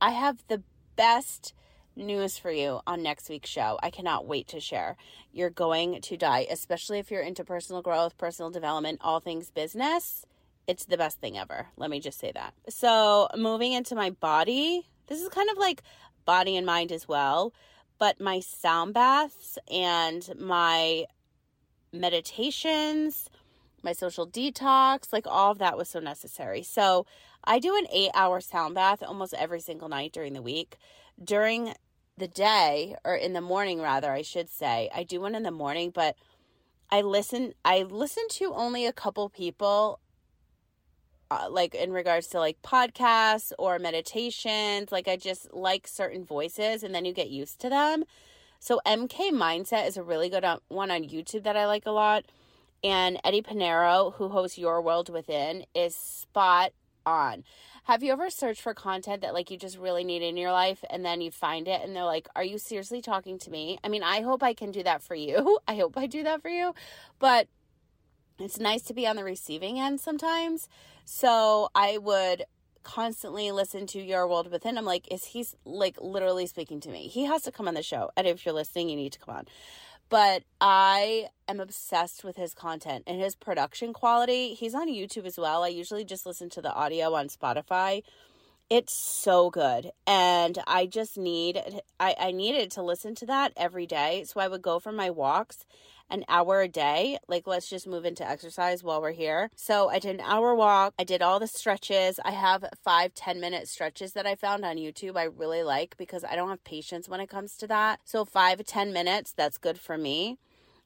I 0.00 0.10
have 0.10 0.42
the 0.48 0.62
best 0.96 1.54
news 1.94 2.36
for 2.38 2.50
you 2.50 2.80
on 2.86 3.02
next 3.02 3.28
week's 3.28 3.48
show. 3.48 3.78
I 3.82 3.90
cannot 3.90 4.26
wait 4.26 4.48
to 4.48 4.60
share. 4.60 4.96
You're 5.32 5.50
going 5.50 6.00
to 6.02 6.16
die, 6.16 6.46
especially 6.50 6.98
if 6.98 7.10
you're 7.10 7.22
into 7.22 7.44
personal 7.44 7.82
growth, 7.82 8.18
personal 8.18 8.50
development, 8.50 9.00
all 9.02 9.20
things 9.20 9.50
business. 9.50 10.26
It's 10.66 10.84
the 10.84 10.98
best 10.98 11.20
thing 11.20 11.38
ever. 11.38 11.68
Let 11.76 11.90
me 11.90 12.00
just 12.00 12.18
say 12.18 12.32
that. 12.34 12.52
So, 12.68 13.28
moving 13.36 13.72
into 13.72 13.94
my 13.94 14.10
body, 14.10 14.88
this 15.06 15.20
is 15.20 15.28
kind 15.28 15.48
of 15.48 15.56
like 15.58 15.82
body 16.26 16.56
and 16.56 16.66
mind 16.66 16.92
as 16.92 17.08
well. 17.08 17.54
But 17.98 18.20
my 18.20 18.40
sound 18.40 18.92
baths 18.92 19.58
and 19.70 20.28
my 20.38 21.06
meditations, 21.92 23.30
my 23.82 23.92
social 23.92 24.26
detox, 24.26 25.12
like 25.12 25.26
all 25.26 25.52
of 25.52 25.58
that 25.58 25.78
was 25.78 25.88
so 25.88 26.00
necessary. 26.00 26.62
So 26.62 27.06
I 27.44 27.58
do 27.58 27.76
an 27.76 27.86
eight 27.92 28.10
hour 28.14 28.40
sound 28.40 28.74
bath 28.74 29.02
almost 29.02 29.32
every 29.34 29.60
single 29.60 29.88
night 29.88 30.12
during 30.12 30.34
the 30.34 30.42
week. 30.42 30.76
During 31.22 31.72
the 32.18 32.28
day, 32.28 32.96
or 33.04 33.14
in 33.14 33.32
the 33.32 33.40
morning 33.40 33.80
rather, 33.80 34.12
I 34.12 34.22
should 34.22 34.50
say, 34.50 34.90
I 34.94 35.02
do 35.02 35.20
one 35.20 35.34
in 35.34 35.42
the 35.42 35.50
morning, 35.50 35.90
but 35.94 36.16
I 36.90 37.00
listen 37.02 37.54
I 37.64 37.82
listen 37.82 38.24
to 38.32 38.52
only 38.54 38.86
a 38.86 38.92
couple 38.92 39.28
people 39.28 40.00
uh, 41.30 41.48
like 41.50 41.74
in 41.74 41.92
regards 41.92 42.28
to 42.28 42.38
like 42.38 42.60
podcasts 42.62 43.52
or 43.58 43.78
meditations 43.78 44.92
like 44.92 45.08
i 45.08 45.16
just 45.16 45.52
like 45.52 45.86
certain 45.86 46.24
voices 46.24 46.82
and 46.82 46.94
then 46.94 47.04
you 47.04 47.12
get 47.12 47.30
used 47.30 47.60
to 47.60 47.68
them. 47.68 48.04
So 48.60 48.80
mk 48.86 49.30
mindset 49.30 49.86
is 49.86 49.96
a 49.96 50.02
really 50.02 50.28
good 50.28 50.44
uh, 50.44 50.58
one 50.68 50.90
on 50.90 51.02
youtube 51.02 51.44
that 51.44 51.56
i 51.56 51.66
like 51.66 51.86
a 51.86 51.90
lot 51.90 52.24
and 52.82 53.18
eddie 53.24 53.42
pinero 53.42 54.14
who 54.16 54.28
hosts 54.28 54.58
your 54.58 54.80
world 54.80 55.08
within 55.08 55.64
is 55.74 55.94
spot 55.96 56.72
on. 57.04 57.44
Have 57.84 58.02
you 58.02 58.12
ever 58.12 58.30
searched 58.30 58.60
for 58.60 58.74
content 58.74 59.22
that 59.22 59.32
like 59.32 59.50
you 59.50 59.56
just 59.56 59.78
really 59.78 60.02
need 60.02 60.22
in 60.22 60.36
your 60.36 60.50
life 60.50 60.84
and 60.90 61.04
then 61.04 61.20
you 61.20 61.30
find 61.30 61.68
it 61.68 61.80
and 61.82 61.94
they're 61.94 62.04
like 62.04 62.28
are 62.34 62.44
you 62.44 62.58
seriously 62.58 63.00
talking 63.00 63.38
to 63.38 63.50
me? 63.50 63.78
I 63.84 63.88
mean 63.88 64.02
i 64.02 64.20
hope 64.22 64.42
i 64.42 64.54
can 64.54 64.72
do 64.72 64.82
that 64.82 65.02
for 65.02 65.14
you. 65.14 65.58
I 65.68 65.76
hope 65.76 65.96
i 65.96 66.06
do 66.06 66.24
that 66.24 66.42
for 66.42 66.48
you 66.48 66.74
but 67.18 67.48
it's 68.38 68.58
nice 68.60 68.82
to 68.82 68.94
be 68.94 69.06
on 69.06 69.16
the 69.16 69.24
receiving 69.24 69.80
end 69.80 70.00
sometimes. 70.00 70.68
So 71.04 71.70
I 71.74 71.98
would 71.98 72.44
constantly 72.82 73.50
listen 73.50 73.86
to 73.88 74.00
Your 74.00 74.28
World 74.28 74.50
Within. 74.50 74.78
I'm 74.78 74.84
like, 74.84 75.10
is 75.12 75.24
he 75.26 75.44
like 75.64 75.96
literally 76.00 76.46
speaking 76.46 76.80
to 76.80 76.88
me? 76.88 77.08
He 77.08 77.24
has 77.24 77.42
to 77.42 77.52
come 77.52 77.66
on 77.66 77.74
the 77.74 77.82
show. 77.82 78.10
And 78.16 78.26
if 78.26 78.44
you're 78.46 78.54
listening, 78.54 78.88
you 78.88 78.96
need 78.96 79.12
to 79.12 79.18
come 79.18 79.34
on. 79.34 79.46
But 80.08 80.44
I 80.60 81.28
am 81.48 81.58
obsessed 81.58 82.22
with 82.22 82.36
his 82.36 82.54
content 82.54 83.04
and 83.08 83.20
his 83.20 83.34
production 83.34 83.92
quality. 83.92 84.54
He's 84.54 84.74
on 84.74 84.88
YouTube 84.88 85.26
as 85.26 85.36
well. 85.36 85.64
I 85.64 85.68
usually 85.68 86.04
just 86.04 86.26
listen 86.26 86.48
to 86.50 86.62
the 86.62 86.72
audio 86.72 87.12
on 87.14 87.26
Spotify. 87.28 88.02
It's 88.68 88.92
so 88.92 89.48
good. 89.48 89.92
And 90.08 90.58
I 90.66 90.86
just 90.86 91.16
need 91.16 91.62
I, 92.00 92.16
I 92.18 92.32
needed 92.32 92.72
to 92.72 92.82
listen 92.82 93.14
to 93.16 93.26
that 93.26 93.52
every 93.56 93.86
day. 93.86 94.24
So 94.26 94.40
I 94.40 94.48
would 94.48 94.62
go 94.62 94.80
for 94.80 94.90
my 94.90 95.08
walks 95.08 95.64
an 96.10 96.24
hour 96.28 96.62
a 96.62 96.68
day. 96.68 97.18
Like, 97.28 97.46
let's 97.46 97.68
just 97.68 97.86
move 97.86 98.04
into 98.04 98.28
exercise 98.28 98.82
while 98.82 99.00
we're 99.00 99.12
here. 99.12 99.50
So 99.54 99.88
I 99.88 100.00
did 100.00 100.16
an 100.16 100.20
hour 100.20 100.54
walk. 100.54 100.94
I 100.98 101.04
did 101.04 101.22
all 101.22 101.38
the 101.38 101.46
stretches. 101.46 102.18
I 102.24 102.32
have 102.32 102.64
five 102.82 103.14
ten 103.14 103.40
minute 103.40 103.68
stretches 103.68 104.14
that 104.14 104.26
I 104.26 104.34
found 104.34 104.64
on 104.64 104.76
YouTube 104.76 105.16
I 105.16 105.24
really 105.24 105.62
like 105.62 105.96
because 105.96 106.24
I 106.24 106.34
don't 106.34 106.48
have 106.48 106.64
patience 106.64 107.08
when 107.08 107.20
it 107.20 107.28
comes 107.28 107.56
to 107.58 107.68
that. 107.68 108.00
So 108.04 108.24
five 108.24 108.64
ten 108.66 108.92
minutes, 108.92 109.32
that's 109.32 109.58
good 109.58 109.78
for 109.78 109.96
me. 109.96 110.38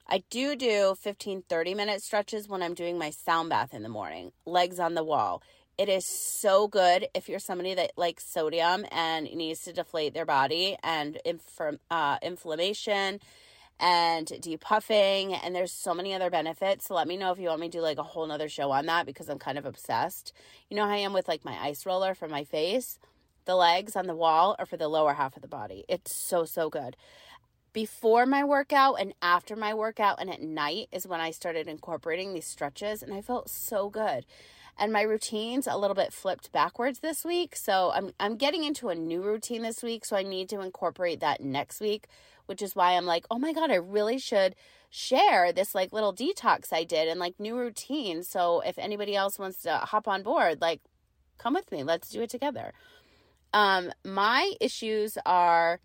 I 0.07 0.23
do 0.29 0.55
do 0.55 0.95
15 0.99 1.43
30 1.47 1.73
minute 1.73 2.03
stretches 2.03 2.47
when 2.47 2.61
I'm 2.61 2.73
doing 2.73 2.97
my 2.97 3.11
sound 3.11 3.49
bath 3.49 3.73
in 3.73 3.81
the 3.81 3.89
morning, 3.89 4.33
legs 4.45 4.79
on 4.79 4.93
the 4.93 5.03
wall. 5.03 5.41
It 5.77 5.89
is 5.89 6.05
so 6.05 6.67
good 6.67 7.07
if 7.13 7.27
you're 7.27 7.39
somebody 7.39 7.73
that 7.73 7.91
likes 7.97 8.25
sodium 8.25 8.85
and 8.91 9.25
needs 9.33 9.61
to 9.61 9.73
deflate 9.73 10.13
their 10.13 10.25
body 10.25 10.77
and 10.83 11.17
inf- 11.25 11.79
uh, 11.89 12.17
inflammation 12.21 13.19
and 13.79 14.27
depuffing 14.27 15.37
and 15.43 15.55
there's 15.55 15.71
so 15.71 15.93
many 15.93 16.13
other 16.13 16.29
benefits. 16.29 16.87
So 16.87 16.93
let 16.93 17.07
me 17.07 17.17
know 17.17 17.31
if 17.31 17.39
you 17.39 17.47
want 17.47 17.61
me 17.61 17.69
to 17.69 17.77
do 17.79 17.81
like 17.81 17.97
a 17.97 18.03
whole 18.03 18.27
nother 18.27 18.47
show 18.47 18.69
on 18.71 18.85
that 18.85 19.07
because 19.07 19.27
i'm 19.27 19.39
kind 19.39 19.57
of 19.57 19.65
obsessed. 19.65 20.33
You 20.69 20.77
know 20.77 20.85
how 20.85 20.91
i 20.91 20.97
am 20.97 21.13
with 21.13 21.27
like 21.27 21.43
my 21.43 21.57
ice 21.59 21.85
roller 21.85 22.13
for 22.13 22.27
my 22.27 22.43
face? 22.43 22.99
The 23.45 23.55
legs 23.55 23.95
on 23.95 24.05
the 24.05 24.15
wall 24.15 24.55
or 24.59 24.67
for 24.67 24.77
the 24.77 24.87
lower 24.87 25.15
half 25.15 25.35
of 25.35 25.41
the 25.41 25.47
body. 25.47 25.83
It's 25.89 26.15
so 26.15 26.45
so 26.45 26.69
good. 26.69 26.95
Before 27.73 28.25
my 28.27 28.43
workout 28.43 28.95
and 28.99 29.13
after 29.21 29.55
my 29.55 29.73
workout 29.73 30.21
and 30.21 30.29
at 30.29 30.41
night 30.41 30.89
is 30.91 31.07
when 31.07 31.21
i 31.21 31.31
started 31.31 31.67
incorporating 31.67 32.33
these 32.33 32.45
stretches 32.45 33.01
and 33.01 33.13
i 33.13 33.21
felt 33.21 33.49
so 33.49 33.89
good 33.89 34.25
and 34.77 34.91
my 34.91 35.01
routines 35.01 35.67
a 35.67 35.77
little 35.77 35.95
bit 35.95 36.13
flipped 36.13 36.51
backwards 36.51 36.99
this 36.99 37.23
week 37.23 37.55
so 37.55 37.91
i'm 37.93 38.11
i'm 38.19 38.35
getting 38.35 38.63
into 38.63 38.89
a 38.89 38.95
new 38.95 39.21
routine 39.21 39.61
this 39.61 39.83
week 39.83 40.05
so 40.05 40.15
i 40.15 40.23
need 40.23 40.49
to 40.49 40.61
incorporate 40.61 41.19
that 41.19 41.41
next 41.41 41.79
week 41.79 42.07
which 42.51 42.61
is 42.61 42.75
why 42.75 42.97
I'm 42.97 43.05
like, 43.05 43.25
oh 43.31 43.39
my 43.39 43.53
God, 43.53 43.71
I 43.71 43.75
really 43.75 44.17
should 44.17 44.55
share 44.89 45.53
this 45.53 45.73
like 45.73 45.93
little 45.93 46.13
detox 46.13 46.73
I 46.73 46.83
did 46.83 47.07
and 47.07 47.17
like 47.17 47.39
new 47.39 47.57
routine. 47.57 48.23
So 48.23 48.59
if 48.59 48.77
anybody 48.77 49.15
else 49.15 49.39
wants 49.39 49.61
to 49.61 49.77
hop 49.77 50.05
on 50.05 50.21
board, 50.21 50.59
like 50.59 50.81
come 51.37 51.53
with 51.53 51.71
me. 51.71 51.83
Let's 51.83 52.09
do 52.09 52.21
it 52.21 52.29
together. 52.29 52.73
Um, 53.53 53.93
my 54.03 54.53
issues 54.59 55.17
are 55.25 55.79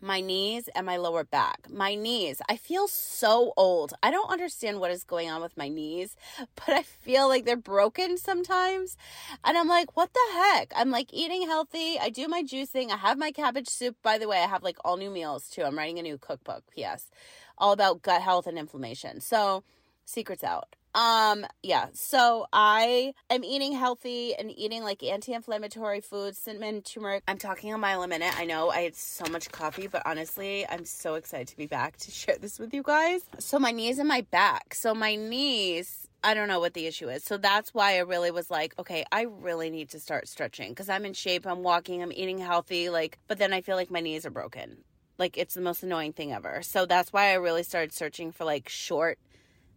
my 0.00 0.20
knees 0.20 0.68
and 0.74 0.86
my 0.86 0.96
lower 0.96 1.24
back. 1.24 1.68
My 1.70 1.94
knees, 1.94 2.40
I 2.48 2.56
feel 2.56 2.88
so 2.88 3.52
old. 3.56 3.94
I 4.02 4.10
don't 4.10 4.30
understand 4.30 4.80
what 4.80 4.90
is 4.90 5.04
going 5.04 5.30
on 5.30 5.42
with 5.42 5.56
my 5.56 5.68
knees, 5.68 6.16
but 6.54 6.70
I 6.74 6.82
feel 6.82 7.28
like 7.28 7.44
they're 7.44 7.56
broken 7.56 8.16
sometimes. 8.16 8.96
And 9.44 9.56
I'm 9.58 9.68
like, 9.68 9.96
what 9.96 10.12
the 10.12 10.20
heck? 10.32 10.72
I'm 10.76 10.90
like 10.90 11.12
eating 11.12 11.42
healthy. 11.42 11.98
I 11.98 12.10
do 12.10 12.28
my 12.28 12.42
juicing. 12.42 12.90
I 12.90 12.96
have 12.96 13.18
my 13.18 13.32
cabbage 13.32 13.68
soup. 13.68 13.96
By 14.02 14.18
the 14.18 14.28
way, 14.28 14.38
I 14.38 14.46
have 14.46 14.62
like 14.62 14.76
all 14.84 14.96
new 14.96 15.10
meals 15.10 15.48
too. 15.48 15.64
I'm 15.64 15.76
writing 15.76 15.98
a 15.98 16.02
new 16.02 16.18
cookbook. 16.18 16.64
P.S. 16.74 17.10
All 17.56 17.72
about 17.72 18.02
gut 18.02 18.22
health 18.22 18.46
and 18.46 18.58
inflammation. 18.58 19.20
So, 19.20 19.64
secrets 20.04 20.44
out. 20.44 20.77
Um, 20.94 21.46
yeah. 21.62 21.86
So 21.92 22.46
I 22.52 23.14
am 23.30 23.44
eating 23.44 23.72
healthy 23.72 24.34
and 24.34 24.50
eating 24.56 24.82
like 24.82 25.02
anti-inflammatory 25.02 26.00
foods, 26.00 26.38
cinnamon, 26.38 26.82
turmeric. 26.82 27.22
I'm 27.28 27.38
talking 27.38 27.72
a 27.72 27.78
mile 27.78 28.02
a 28.02 28.08
minute. 28.08 28.32
I 28.36 28.44
know 28.44 28.70
I 28.70 28.80
had 28.80 28.96
so 28.96 29.24
much 29.30 29.50
coffee, 29.50 29.86
but 29.86 30.02
honestly, 30.04 30.66
I'm 30.68 30.84
so 30.84 31.14
excited 31.14 31.48
to 31.48 31.56
be 31.56 31.66
back 31.66 31.96
to 31.98 32.10
share 32.10 32.36
this 32.40 32.58
with 32.58 32.74
you 32.74 32.82
guys. 32.82 33.22
So 33.38 33.58
my 33.58 33.70
knees 33.70 33.98
and 33.98 34.08
my 34.08 34.22
back. 34.22 34.74
So 34.74 34.94
my 34.94 35.14
knees 35.14 36.08
I 36.24 36.34
don't 36.34 36.48
know 36.48 36.58
what 36.58 36.74
the 36.74 36.86
issue 36.86 37.08
is. 37.08 37.22
So 37.22 37.36
that's 37.36 37.72
why 37.72 37.94
I 37.94 37.98
really 37.98 38.32
was 38.32 38.50
like, 38.50 38.74
okay, 38.78 39.04
I 39.12 39.22
really 39.22 39.70
need 39.70 39.90
to 39.90 40.00
start 40.00 40.26
stretching 40.26 40.70
because 40.70 40.88
I'm 40.88 41.04
in 41.04 41.12
shape, 41.12 41.46
I'm 41.46 41.62
walking, 41.62 42.02
I'm 42.02 42.12
eating 42.12 42.38
healthy, 42.38 42.90
like, 42.90 43.18
but 43.28 43.38
then 43.38 43.52
I 43.52 43.60
feel 43.60 43.76
like 43.76 43.90
my 43.90 44.00
knees 44.00 44.26
are 44.26 44.30
broken. 44.30 44.78
Like 45.18 45.38
it's 45.38 45.54
the 45.54 45.60
most 45.60 45.82
annoying 45.82 46.12
thing 46.12 46.32
ever. 46.32 46.62
So 46.62 46.86
that's 46.86 47.12
why 47.12 47.30
I 47.30 47.34
really 47.34 47.62
started 47.62 47.92
searching 47.92 48.32
for 48.32 48.44
like 48.44 48.68
short 48.68 49.18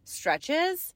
stretches 0.04 0.94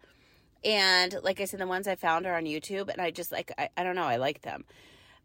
and 0.66 1.16
like 1.22 1.40
I 1.40 1.46
said, 1.46 1.60
the 1.60 1.68
ones 1.68 1.88
I 1.88 1.96
found 1.96 2.26
are 2.26 2.36
on 2.36 2.46
YouTube, 2.46 2.90
and 2.90 3.00
I 3.00 3.12
just 3.12 3.32
like, 3.32 3.52
I, 3.58 3.70
I 3.78 3.84
don't 3.84 3.96
know, 3.96 4.04
I 4.04 4.16
like 4.16 4.42
them. 4.42 4.66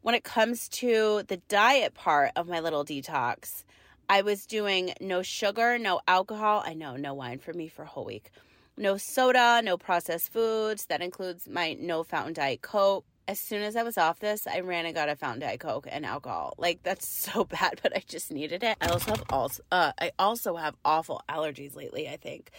When 0.02 0.14
it 0.14 0.22
comes 0.22 0.68
to 0.68 1.22
the 1.26 1.38
diet 1.48 1.94
part 1.94 2.32
of 2.36 2.46
my 2.46 2.60
little 2.60 2.84
detox, 2.84 3.64
I 4.08 4.20
was 4.22 4.44
doing 4.44 4.92
no 5.00 5.22
sugar, 5.22 5.78
no 5.78 6.00
alcohol. 6.06 6.62
I 6.64 6.74
know, 6.74 6.96
no 6.96 7.14
wine 7.14 7.38
for 7.38 7.54
me 7.54 7.68
for 7.68 7.82
a 7.82 7.86
whole 7.86 8.04
week. 8.04 8.30
No 8.76 8.98
soda, 8.98 9.62
no 9.64 9.78
processed 9.78 10.32
foods. 10.32 10.86
That 10.86 11.00
includes 11.00 11.48
my 11.48 11.74
no 11.80 12.02
fountain 12.02 12.34
diet 12.34 12.60
Coke. 12.60 13.06
As 13.28 13.38
soon 13.38 13.62
as 13.62 13.76
I 13.76 13.82
was 13.82 13.96
off 13.96 14.18
this, 14.18 14.46
I 14.46 14.60
ran 14.60 14.86
and 14.86 14.94
got 14.94 15.08
a 15.08 15.16
fountain 15.16 15.40
diet 15.40 15.60
Coke 15.60 15.86
and 15.90 16.04
alcohol. 16.04 16.54
Like 16.58 16.82
that's 16.82 17.06
so 17.32 17.44
bad, 17.44 17.80
but 17.82 17.96
I 17.96 18.02
just 18.06 18.30
needed 18.30 18.62
it. 18.62 18.76
I 18.80 18.88
also 18.88 19.12
have 19.12 19.24
also 19.30 19.62
uh, 19.72 19.92
I 19.98 20.12
also 20.18 20.56
have 20.56 20.74
awful 20.84 21.22
allergies 21.30 21.76
lately. 21.76 22.08
I 22.08 22.16
think, 22.16 22.50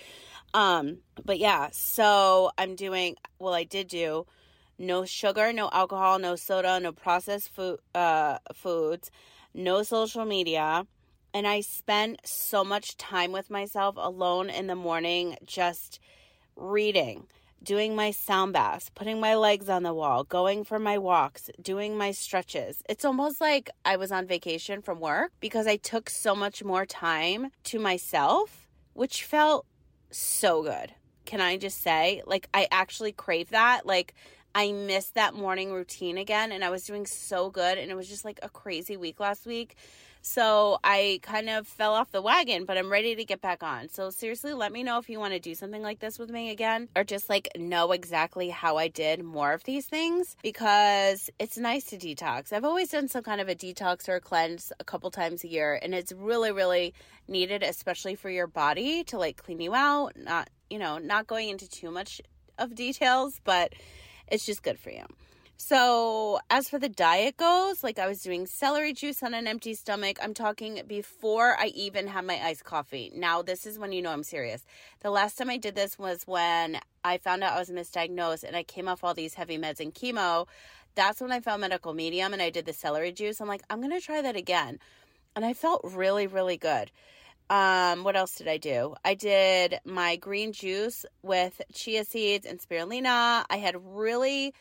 um, 0.54 0.98
but 1.26 1.40
yeah, 1.40 1.70
so 1.72 2.52
I'm 2.58 2.76
doing, 2.76 3.16
well, 3.40 3.54
I 3.54 3.64
did 3.64 3.88
do 3.88 4.26
no 4.82 5.06
sugar, 5.06 5.54
no 5.54 5.70
alcohol, 5.72 6.20
no 6.20 6.36
soda, 6.36 6.80
no 6.80 6.92
processed 6.92 7.50
food, 7.50 7.80
uh, 7.94 8.40
foods, 8.54 9.12
no 9.54 9.84
social 9.84 10.26
media. 10.26 10.86
And 11.34 11.48
I 11.48 11.62
spend 11.62 12.20
so 12.26 12.64
much 12.64 12.98
time 12.98 13.32
with 13.32 13.50
myself 13.50 13.96
alone 13.98 14.50
in 14.50 14.68
the 14.68 14.76
morning, 14.76 15.38
just 15.46 16.00
reading, 16.58 17.28
doing 17.64 17.96
my 17.96 18.12
sound 18.12 18.52
baths, 18.52 18.90
putting 18.94 19.20
my 19.20 19.36
legs 19.36 19.70
on 19.70 19.84
the 19.84 19.94
wall, 19.94 20.26
going 20.26 20.66
for 20.66 20.80
my 20.80 20.98
walks, 20.98 21.50
doing 21.62 21.98
my 21.98 22.12
stretches. 22.12 22.84
It's 22.90 23.06
almost 23.06 23.40
like 23.40 23.70
I 23.86 23.96
was 23.96 24.12
on 24.12 24.28
vacation 24.28 24.82
from 24.82 25.00
work 25.00 25.32
because 25.40 25.68
I 25.68 25.78
took 25.78 26.10
so 26.10 26.36
much 26.36 26.64
more 26.64 26.86
time 26.86 27.52
to 27.66 27.80
myself, 27.80 28.68
which 28.94 29.24
felt 29.24 29.66
so 30.12 30.64
good. 30.64 30.94
Can 31.26 31.42
I 31.42 31.58
just 31.58 31.82
say? 31.82 32.22
Like, 32.26 32.48
I 32.54 32.68
actually 32.72 33.12
crave 33.12 33.50
that. 33.52 33.86
Like, 33.86 34.14
I 34.54 34.72
missed 34.72 35.16
that 35.16 35.34
morning 35.34 35.72
routine 35.72 36.18
again, 36.18 36.52
and 36.52 36.64
I 36.64 36.70
was 36.70 36.84
doing 36.84 37.06
so 37.06 37.50
good, 37.50 37.78
and 37.78 37.90
it 37.90 37.96
was 37.96 38.10
just 38.10 38.26
like 38.26 38.40
a 38.44 38.50
crazy 38.50 38.98
week 38.98 39.20
last 39.20 39.46
week. 39.46 39.76
So 40.22 40.80
I 40.84 41.20
kind 41.24 41.50
of 41.50 41.68
fell 41.68 41.94
off 41.94 42.12
the 42.12 42.22
wagon, 42.22 42.66
but 42.66 42.78
I'm 42.78 42.92
ready 42.92 43.16
to 43.16 43.26
get 43.26 43.42
back 43.42 43.64
on. 43.64 43.90
So 43.90 44.10
seriously, 44.12 44.54
let 44.54 44.72
me 44.72 44.84
know 44.84 45.00
if 45.00 45.10
you 45.10 45.20
want 45.20 45.34
to 45.34 45.40
do 45.40 45.56
something 45.56 45.82
like 45.82 46.00
this 46.00 46.20
with 46.20 46.30
me 46.30 46.52
again 46.52 46.90
or 46.96 47.04
just 47.04 47.30
like 47.30 47.50
know 47.58 47.92
exactly 47.92 48.50
how 48.50 48.78
I 48.78 48.88
did 48.88 49.24
more 49.24 49.54
of 49.54 49.64
these 49.64 49.88
things 49.88 50.38
because 50.44 51.30
it's 51.40 51.58
nice 51.58 51.86
to 51.86 51.98
detox. 51.98 52.54
I've 52.54 52.66
always 52.66 52.90
done 52.90 53.08
some 53.08 53.24
kind 53.24 53.42
of 53.42 53.50
a 53.50 53.56
detox 53.56 54.08
or 54.08 54.16
a 54.16 54.22
cleanse 54.22 54.72
a 54.80 54.84
couple 54.84 55.10
times 55.10 55.44
a 55.44 55.48
year 55.48 55.80
and 55.82 55.96
it's 55.96 56.12
really 56.12 56.52
really 56.52 56.94
needed 57.28 57.64
especially 57.64 58.16
for 58.16 58.30
your 58.30 58.48
body 58.48 59.04
to 59.06 59.18
like 59.18 59.38
clean 59.38 59.60
you 59.60 59.74
out, 59.74 60.14
not, 60.16 60.50
you 60.70 60.78
know, 60.78 60.98
not 61.00 61.28
going 61.28 61.50
into 61.50 61.68
too 61.68 61.90
much 61.90 62.22
of 62.58 62.76
details, 62.76 63.40
but 63.44 63.74
it's 64.28 64.46
just 64.46 64.62
good 64.64 64.80
for 64.80 64.92
you. 64.92 65.06
So, 65.64 66.40
as 66.50 66.70
for 66.70 66.80
the 66.80 66.90
diet 66.90 67.38
goes, 67.38 67.84
like 67.84 68.00
I 68.00 68.08
was 68.08 68.24
doing 68.24 68.48
celery 68.48 68.94
juice 68.94 69.22
on 69.22 69.36
an 69.36 69.46
empty 69.46 69.76
stomach. 69.76 70.18
I'm 70.20 70.34
talking 70.34 70.82
before 70.88 71.56
I 71.56 71.68
even 71.76 72.08
had 72.08 72.26
my 72.26 72.44
iced 72.44 72.64
coffee. 72.64 73.12
Now, 73.14 73.44
this 73.44 73.68
is 73.68 73.78
when 73.78 73.92
you 73.92 74.02
know 74.02 74.12
I'm 74.12 74.24
serious. 74.24 74.66
The 75.02 75.12
last 75.12 75.38
time 75.38 75.52
I 75.52 75.58
did 75.58 75.76
this 75.76 76.00
was 76.00 76.24
when 76.26 76.80
I 77.04 77.20
found 77.20 77.44
out 77.44 77.54
I 77.54 77.60
was 77.60 77.70
misdiagnosed 77.70 78.44
and 78.44 78.56
I 78.56 78.64
came 78.64 78.88
off 78.88 79.04
all 79.04 79.14
these 79.14 79.36
heavy 79.36 79.60
meds 79.60 79.80
and 79.80 79.94
chemo. 79.94 80.48
That's 80.96 81.22
when 81.22 81.32
I 81.32 81.42
found 81.42 81.62
medical 81.62 81.94
medium 81.94 82.34
and 82.34 82.42
I 82.42 82.50
did 82.50 82.66
the 82.66 82.74
celery 82.74 83.12
juice. 83.12 83.40
I'm 83.40 83.48
like, 83.48 83.62
I'm 83.70 83.82
going 83.82 83.92
to 83.92 84.04
try 84.04 84.20
that 84.24 84.36
again. 84.36 84.80
And 85.36 85.46
I 85.46 85.54
felt 85.54 85.82
really, 85.84 86.26
really 86.26 86.58
good. 86.58 86.90
Um, 87.52 88.04
what 88.04 88.16
else 88.16 88.34
did 88.34 88.48
I 88.48 88.58
do? 88.58 88.96
I 89.06 89.14
did 89.14 89.80
my 89.86 90.16
green 90.16 90.54
juice 90.54 91.06
with 91.22 91.62
chia 91.72 92.04
seeds 92.04 92.48
and 92.48 92.60
spirulina. 92.60 93.46
I 93.48 93.58
had 93.58 93.76
really 93.80 94.56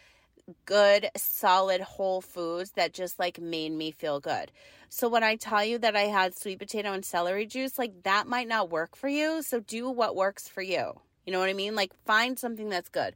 good, 0.64 1.09
solid 1.16 1.80
whole 1.80 2.21
foods 2.21 2.73
that 2.73 2.92
just 2.92 3.19
like 3.19 3.40
made 3.40 3.73
me 3.73 3.90
feel 3.90 4.21
good. 4.21 4.50
So 4.88 5.09
when 5.09 5.23
I 5.23 5.37
tell 5.37 5.64
you 5.64 5.78
that 5.78 5.95
I 5.95 6.02
had 6.02 6.37
sweet 6.37 6.59
potato 6.59 6.92
and 6.92 7.04
celery 7.04 7.47
juice, 7.47 7.78
like 7.78 8.02
that 8.02 8.26
might 8.26 8.49
not 8.49 8.71
work 8.71 8.97
for 8.97 9.09
you. 9.09 9.42
So 9.42 9.61
do 9.61 9.88
what 9.88 10.16
works 10.16 10.49
for 10.49 10.62
you. 10.62 10.95
You 11.25 11.33
know 11.33 11.38
what 11.38 11.49
I 11.49 11.54
mean? 11.54 11.75
Like 11.75 11.92
find 12.04 12.38
something 12.38 12.69
that's 12.69 12.88
good. 12.88 13.14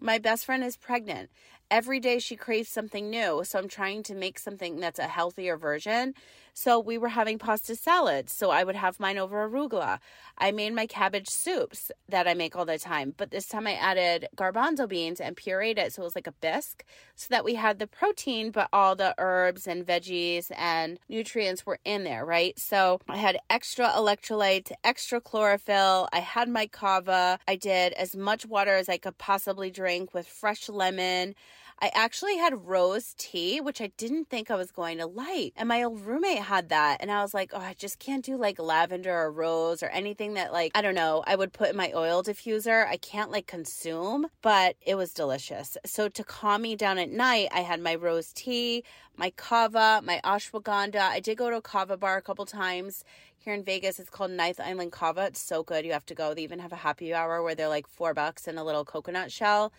My 0.00 0.18
best 0.18 0.44
friend 0.44 0.64
is 0.64 0.76
pregnant. 0.76 1.30
Every 1.70 2.00
day 2.00 2.18
she 2.18 2.34
craves 2.36 2.68
something 2.68 3.08
new. 3.08 3.42
So 3.44 3.58
I'm 3.58 3.68
trying 3.68 4.02
to 4.04 4.14
make 4.14 4.38
something 4.38 4.80
that's 4.80 4.98
a 4.98 5.06
healthier 5.06 5.56
version. 5.56 6.14
So 6.54 6.78
we 6.78 6.98
were 6.98 7.08
having 7.08 7.38
pasta 7.38 7.76
salads. 7.76 8.32
So 8.32 8.50
I 8.50 8.64
would 8.64 8.76
have 8.76 9.00
mine 9.00 9.18
over 9.18 9.48
arugula. 9.48 9.98
I 10.38 10.50
made 10.50 10.74
my 10.74 10.86
cabbage 10.86 11.28
soups 11.28 11.90
that 12.08 12.26
I 12.26 12.34
make 12.34 12.56
all 12.56 12.64
the 12.64 12.78
time, 12.78 13.14
but 13.16 13.30
this 13.30 13.46
time 13.46 13.66
I 13.66 13.74
added 13.74 14.28
garbanzo 14.36 14.88
beans 14.88 15.20
and 15.20 15.36
pureed 15.36 15.78
it 15.78 15.92
so 15.92 16.02
it 16.02 16.04
was 16.04 16.14
like 16.14 16.26
a 16.26 16.32
bisque 16.32 16.84
so 17.14 17.28
that 17.30 17.44
we 17.44 17.54
had 17.54 17.78
the 17.78 17.86
protein, 17.86 18.50
but 18.50 18.68
all 18.72 18.96
the 18.96 19.14
herbs 19.18 19.66
and 19.66 19.86
veggies 19.86 20.50
and 20.56 20.98
nutrients 21.08 21.64
were 21.64 21.78
in 21.84 22.04
there, 22.04 22.24
right? 22.24 22.58
So 22.58 23.00
I 23.08 23.16
had 23.16 23.38
extra 23.50 23.88
electrolytes, 23.90 24.72
extra 24.82 25.20
chlorophyll. 25.20 26.08
I 26.12 26.20
had 26.20 26.48
my 26.48 26.66
kava. 26.66 27.38
I 27.46 27.56
did 27.56 27.92
as 27.94 28.16
much 28.16 28.46
water 28.46 28.74
as 28.74 28.88
I 28.88 28.98
could 28.98 29.18
possibly 29.18 29.70
drink 29.70 30.12
with 30.14 30.26
fresh 30.26 30.68
lemon. 30.68 31.34
I 31.82 31.90
actually 31.94 32.36
had 32.36 32.68
rose 32.68 33.12
tea, 33.18 33.60
which 33.60 33.80
I 33.80 33.88
didn't 33.96 34.28
think 34.28 34.52
I 34.52 34.54
was 34.54 34.70
going 34.70 34.98
to 34.98 35.06
like. 35.06 35.52
And 35.56 35.68
my 35.68 35.82
old 35.82 36.06
roommate 36.06 36.38
had 36.38 36.68
that. 36.68 36.98
And 37.00 37.10
I 37.10 37.22
was 37.22 37.34
like, 37.34 37.50
oh, 37.52 37.58
I 37.58 37.74
just 37.76 37.98
can't 37.98 38.24
do 38.24 38.36
like 38.36 38.60
lavender 38.60 39.12
or 39.12 39.32
rose 39.32 39.82
or 39.82 39.88
anything 39.88 40.34
that, 40.34 40.52
like, 40.52 40.70
I 40.76 40.80
don't 40.82 40.94
know, 40.94 41.24
I 41.26 41.34
would 41.34 41.52
put 41.52 41.70
in 41.70 41.76
my 41.76 41.90
oil 41.92 42.22
diffuser. 42.22 42.86
I 42.86 42.98
can't 42.98 43.32
like 43.32 43.48
consume, 43.48 44.28
but 44.42 44.76
it 44.80 44.94
was 44.94 45.12
delicious. 45.12 45.76
So 45.84 46.08
to 46.08 46.22
calm 46.22 46.62
me 46.62 46.76
down 46.76 46.98
at 46.98 47.10
night, 47.10 47.48
I 47.52 47.62
had 47.62 47.80
my 47.80 47.96
rose 47.96 48.32
tea, 48.32 48.84
my 49.16 49.30
kava, 49.30 50.02
my 50.04 50.20
ashwagandha. 50.22 51.00
I 51.00 51.18
did 51.18 51.36
go 51.36 51.50
to 51.50 51.56
a 51.56 51.62
kava 51.62 51.96
bar 51.96 52.16
a 52.16 52.22
couple 52.22 52.46
times 52.46 53.02
here 53.38 53.54
in 53.54 53.64
Vegas. 53.64 53.98
It's 53.98 54.08
called 54.08 54.30
Ninth 54.30 54.60
Island 54.60 54.92
Kava. 54.92 55.24
It's 55.24 55.40
so 55.40 55.64
good. 55.64 55.84
You 55.84 55.94
have 55.94 56.06
to 56.06 56.14
go. 56.14 56.32
They 56.32 56.44
even 56.44 56.60
have 56.60 56.72
a 56.72 56.76
happy 56.76 57.12
hour 57.12 57.42
where 57.42 57.56
they're 57.56 57.66
like 57.66 57.88
four 57.88 58.14
bucks 58.14 58.46
and 58.46 58.56
a 58.56 58.62
little 58.62 58.84
coconut 58.84 59.32
shell 59.32 59.72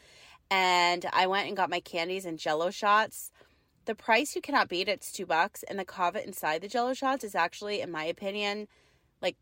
and 0.49 1.05
I 1.11 1.27
went 1.27 1.47
and 1.47 1.57
got 1.57 1.69
my 1.69 1.79
candies 1.79 2.25
and 2.25 2.39
jello 2.39 2.69
shots. 2.69 3.31
The 3.85 3.95
price 3.95 4.35
you 4.35 4.41
cannot 4.41 4.69
beat, 4.69 4.87
it's 4.87 5.11
two 5.11 5.25
bucks, 5.25 5.63
and 5.63 5.77
the 5.77 5.85
kava 5.85 6.23
inside 6.23 6.61
the 6.61 6.67
jello 6.67 6.93
shots 6.93 7.23
is 7.23 7.35
actually, 7.35 7.81
in 7.81 7.91
my 7.91 8.05
opinion, 8.05 8.67
like 9.21 9.35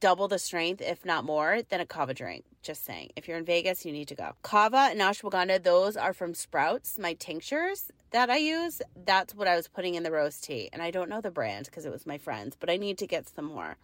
double 0.00 0.28
the 0.28 0.38
strength, 0.38 0.80
if 0.80 1.04
not 1.04 1.24
more, 1.24 1.60
than 1.68 1.80
a 1.80 1.86
kava 1.86 2.14
drink. 2.14 2.44
Just 2.62 2.84
saying. 2.84 3.10
If 3.16 3.26
you're 3.26 3.36
in 3.36 3.44
Vegas, 3.44 3.84
you 3.84 3.92
need 3.92 4.08
to 4.08 4.14
go. 4.14 4.32
Kava 4.42 4.88
and 4.90 5.00
ashwagandha, 5.00 5.62
those 5.62 5.96
are 5.96 6.12
from 6.12 6.34
Sprouts, 6.34 6.98
my 6.98 7.14
tinctures 7.14 7.90
that 8.10 8.30
I 8.30 8.36
use. 8.36 8.80
That's 9.04 9.34
what 9.34 9.48
I 9.48 9.56
was 9.56 9.68
putting 9.68 9.96
in 9.96 10.02
the 10.02 10.12
rose 10.12 10.40
tea. 10.40 10.68
And 10.72 10.80
I 10.80 10.90
don't 10.90 11.10
know 11.10 11.20
the 11.20 11.30
brand 11.30 11.66
because 11.66 11.84
it 11.84 11.92
was 11.92 12.06
my 12.06 12.18
friend's, 12.18 12.56
but 12.56 12.70
I 12.70 12.76
need 12.76 12.98
to 12.98 13.06
get 13.06 13.28
some 13.28 13.46
more. 13.46 13.76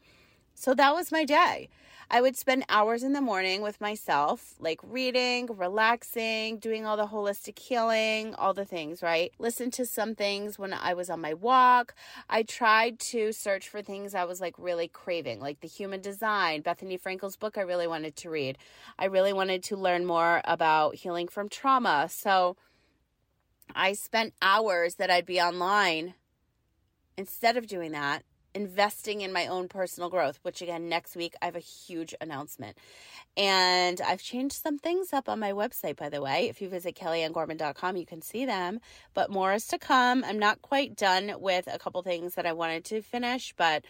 So 0.60 0.74
that 0.74 0.92
was 0.92 1.12
my 1.12 1.24
day. 1.24 1.68
I 2.10 2.20
would 2.20 2.36
spend 2.36 2.64
hours 2.68 3.04
in 3.04 3.12
the 3.12 3.20
morning 3.20 3.62
with 3.62 3.80
myself, 3.80 4.56
like 4.58 4.80
reading, 4.82 5.46
relaxing, 5.46 6.58
doing 6.58 6.84
all 6.84 6.96
the 6.96 7.06
holistic 7.06 7.56
healing, 7.56 8.34
all 8.34 8.54
the 8.54 8.64
things, 8.64 9.00
right? 9.00 9.32
Listen 9.38 9.70
to 9.70 9.86
some 9.86 10.16
things 10.16 10.58
when 10.58 10.72
I 10.72 10.94
was 10.94 11.10
on 11.10 11.20
my 11.20 11.32
walk. 11.32 11.94
I 12.28 12.42
tried 12.42 12.98
to 12.98 13.30
search 13.30 13.68
for 13.68 13.82
things 13.82 14.16
I 14.16 14.24
was 14.24 14.40
like 14.40 14.56
really 14.58 14.88
craving, 14.88 15.38
like 15.38 15.60
the 15.60 15.68
human 15.68 16.00
design, 16.00 16.64
Bethenny 16.64 17.00
Frankel's 17.00 17.36
book 17.36 17.56
I 17.56 17.60
really 17.60 17.86
wanted 17.86 18.16
to 18.16 18.28
read. 18.28 18.58
I 18.98 19.04
really 19.04 19.32
wanted 19.32 19.62
to 19.64 19.76
learn 19.76 20.06
more 20.06 20.42
about 20.44 20.96
healing 20.96 21.28
from 21.28 21.48
trauma. 21.48 22.08
So 22.10 22.56
I 23.76 23.92
spent 23.92 24.34
hours 24.42 24.96
that 24.96 25.08
I'd 25.08 25.24
be 25.24 25.40
online 25.40 26.14
instead 27.16 27.56
of 27.56 27.68
doing 27.68 27.92
that 27.92 28.24
investing 28.54 29.20
in 29.20 29.32
my 29.32 29.46
own 29.46 29.68
personal 29.68 30.10
growth, 30.10 30.38
which 30.42 30.62
again, 30.62 30.88
next 30.88 31.16
week 31.16 31.34
I 31.40 31.46
have 31.46 31.56
a 31.56 31.60
huge 31.60 32.14
announcement. 32.20 32.76
And 33.36 34.00
I've 34.00 34.22
changed 34.22 34.56
some 34.56 34.78
things 34.78 35.12
up 35.12 35.28
on 35.28 35.38
my 35.38 35.52
website, 35.52 35.96
by 35.96 36.08
the 36.08 36.20
way. 36.20 36.48
If 36.48 36.60
you 36.60 36.68
visit 36.68 36.96
kellyanngorman.com, 36.96 37.96
you 37.96 38.06
can 38.06 38.22
see 38.22 38.44
them, 38.46 38.80
but 39.14 39.30
more 39.30 39.52
is 39.52 39.66
to 39.68 39.78
come. 39.78 40.24
I'm 40.24 40.38
not 40.38 40.62
quite 40.62 40.96
done 40.96 41.34
with 41.38 41.68
a 41.72 41.78
couple 41.78 42.02
things 42.02 42.34
that 42.34 42.46
I 42.46 42.52
wanted 42.52 42.84
to 42.86 43.02
finish, 43.02 43.54
but 43.56 43.84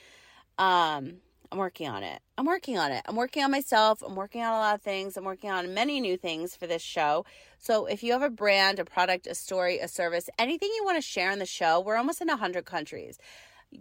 um, 0.59 1.19
I'm 1.51 1.59
working 1.59 1.89
on 1.89 2.03
it. 2.03 2.21
I'm 2.37 2.45
working 2.45 2.77
on 2.77 2.93
it. 2.93 3.03
I'm 3.07 3.17
working 3.17 3.43
on 3.43 3.51
myself. 3.51 4.03
I'm 4.03 4.17
working 4.17 4.43
on 4.43 4.53
a 4.53 4.59
lot 4.59 4.75
of 4.75 4.83
things. 4.83 5.17
I'm 5.17 5.25
working 5.25 5.51
on 5.51 5.73
many 5.73 5.99
new 5.99 6.17
things 6.19 6.55
for 6.55 6.67
this 6.67 6.83
show. 6.83 7.25
So 7.59 7.87
if 7.87 8.03
you 8.03 8.13
have 8.13 8.23
a 8.23 8.31
brand, 8.31 8.79
a 8.79 8.85
product, 8.85 9.27
a 9.27 9.35
story, 9.35 9.79
a 9.79 9.89
service, 9.89 10.29
anything 10.39 10.69
you 10.77 10.85
want 10.85 10.99
to 10.99 11.03
share 11.03 11.31
on 11.31 11.39
the 11.39 11.47
show, 11.47 11.81
we're 11.81 11.97
almost 11.97 12.21
in 12.21 12.29
100 12.29 12.67
countries 12.67 13.19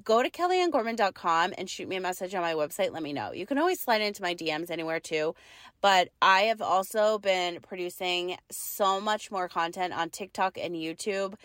go 0.04 0.22
to 0.22 0.30
kellyanngorman.com 0.30 1.54
and 1.58 1.70
shoot 1.70 1.88
me 1.88 1.96
a 1.96 2.02
message 2.02 2.34
on 2.36 2.42
my 2.42 2.54
website. 2.54 2.92
Let 2.92 3.04
me 3.04 3.14
know. 3.14 3.32
You 3.32 3.46
can 3.46 3.58
always 3.58 3.80
slide 3.80 4.02
into 4.02 4.22
my 4.22 4.36
DMs 4.36 4.70
anywhere 4.70 5.00
too. 5.00 5.36
But 5.82 6.10
I 6.22 6.42
have 6.42 6.62
also 6.62 7.20
been 7.20 7.60
producing 7.62 8.38
so 8.52 9.00
much 9.00 9.32
more 9.32 9.48
content 9.48 9.94
on 9.94 10.10
TikTok 10.10 10.58
and 10.58 10.76
YouTube. 10.76 11.36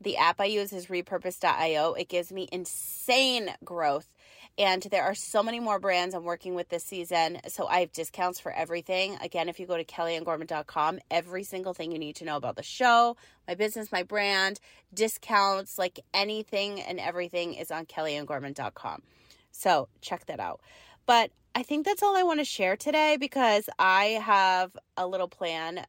The 0.00 0.16
app 0.16 0.40
I 0.40 0.46
use 0.46 0.72
is 0.72 0.86
repurpose.io. 0.86 1.94
It 1.94 2.08
gives 2.08 2.32
me 2.32 2.48
insane 2.50 3.50
growth 3.64 4.08
and 4.56 4.82
there 4.90 5.02
are 5.02 5.14
so 5.14 5.42
many 5.42 5.58
more 5.58 5.78
brands 5.80 6.14
I'm 6.14 6.24
working 6.24 6.54
with 6.54 6.68
this 6.68 6.84
season. 6.84 7.40
So 7.48 7.66
I 7.66 7.80
have 7.80 7.92
discounts 7.92 8.38
for 8.38 8.52
everything. 8.52 9.18
Again, 9.20 9.48
if 9.48 9.58
you 9.58 9.66
go 9.66 9.76
to 9.76 9.84
kellyanngorman.com, 9.84 11.00
every 11.10 11.42
single 11.42 11.74
thing 11.74 11.90
you 11.90 11.98
need 11.98 12.16
to 12.16 12.24
know 12.24 12.36
about 12.36 12.56
the 12.56 12.62
show, 12.62 13.16
my 13.48 13.54
business, 13.54 13.90
my 13.90 14.04
brand, 14.04 14.60
discounts, 14.92 15.78
like 15.78 16.00
anything 16.12 16.80
and 16.80 17.00
everything 17.00 17.54
is 17.54 17.70
on 17.72 17.86
kellyanngorman.com. 17.86 19.02
So 19.50 19.88
check 20.00 20.26
that 20.26 20.40
out. 20.40 20.60
But 21.06 21.30
I 21.54 21.62
think 21.62 21.84
that's 21.84 22.02
all 22.02 22.16
I 22.16 22.22
want 22.22 22.40
to 22.40 22.44
share 22.44 22.76
today 22.76 23.16
because 23.18 23.68
I 23.78 24.20
have 24.22 24.76
a 24.96 25.06
little 25.06 25.28
plan 25.28 25.84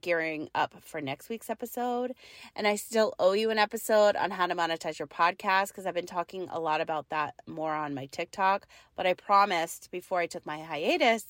gearing 0.00 0.48
up 0.54 0.74
for 0.82 1.00
next 1.00 1.28
week's 1.28 1.50
episode. 1.50 2.12
And 2.54 2.66
I 2.66 2.76
still 2.76 3.14
owe 3.18 3.32
you 3.32 3.50
an 3.50 3.58
episode 3.58 4.16
on 4.16 4.30
how 4.30 4.46
to 4.46 4.54
monetize 4.54 4.98
your 4.98 5.08
podcast 5.08 5.68
because 5.68 5.86
I've 5.86 5.94
been 5.94 6.06
talking 6.06 6.48
a 6.50 6.60
lot 6.60 6.80
about 6.80 7.08
that 7.10 7.34
more 7.46 7.74
on 7.74 7.94
my 7.94 8.06
TikTok. 8.06 8.66
But 8.96 9.06
I 9.06 9.14
promised 9.14 9.90
before 9.90 10.20
I 10.20 10.26
took 10.26 10.46
my 10.46 10.58
hiatus 10.62 11.26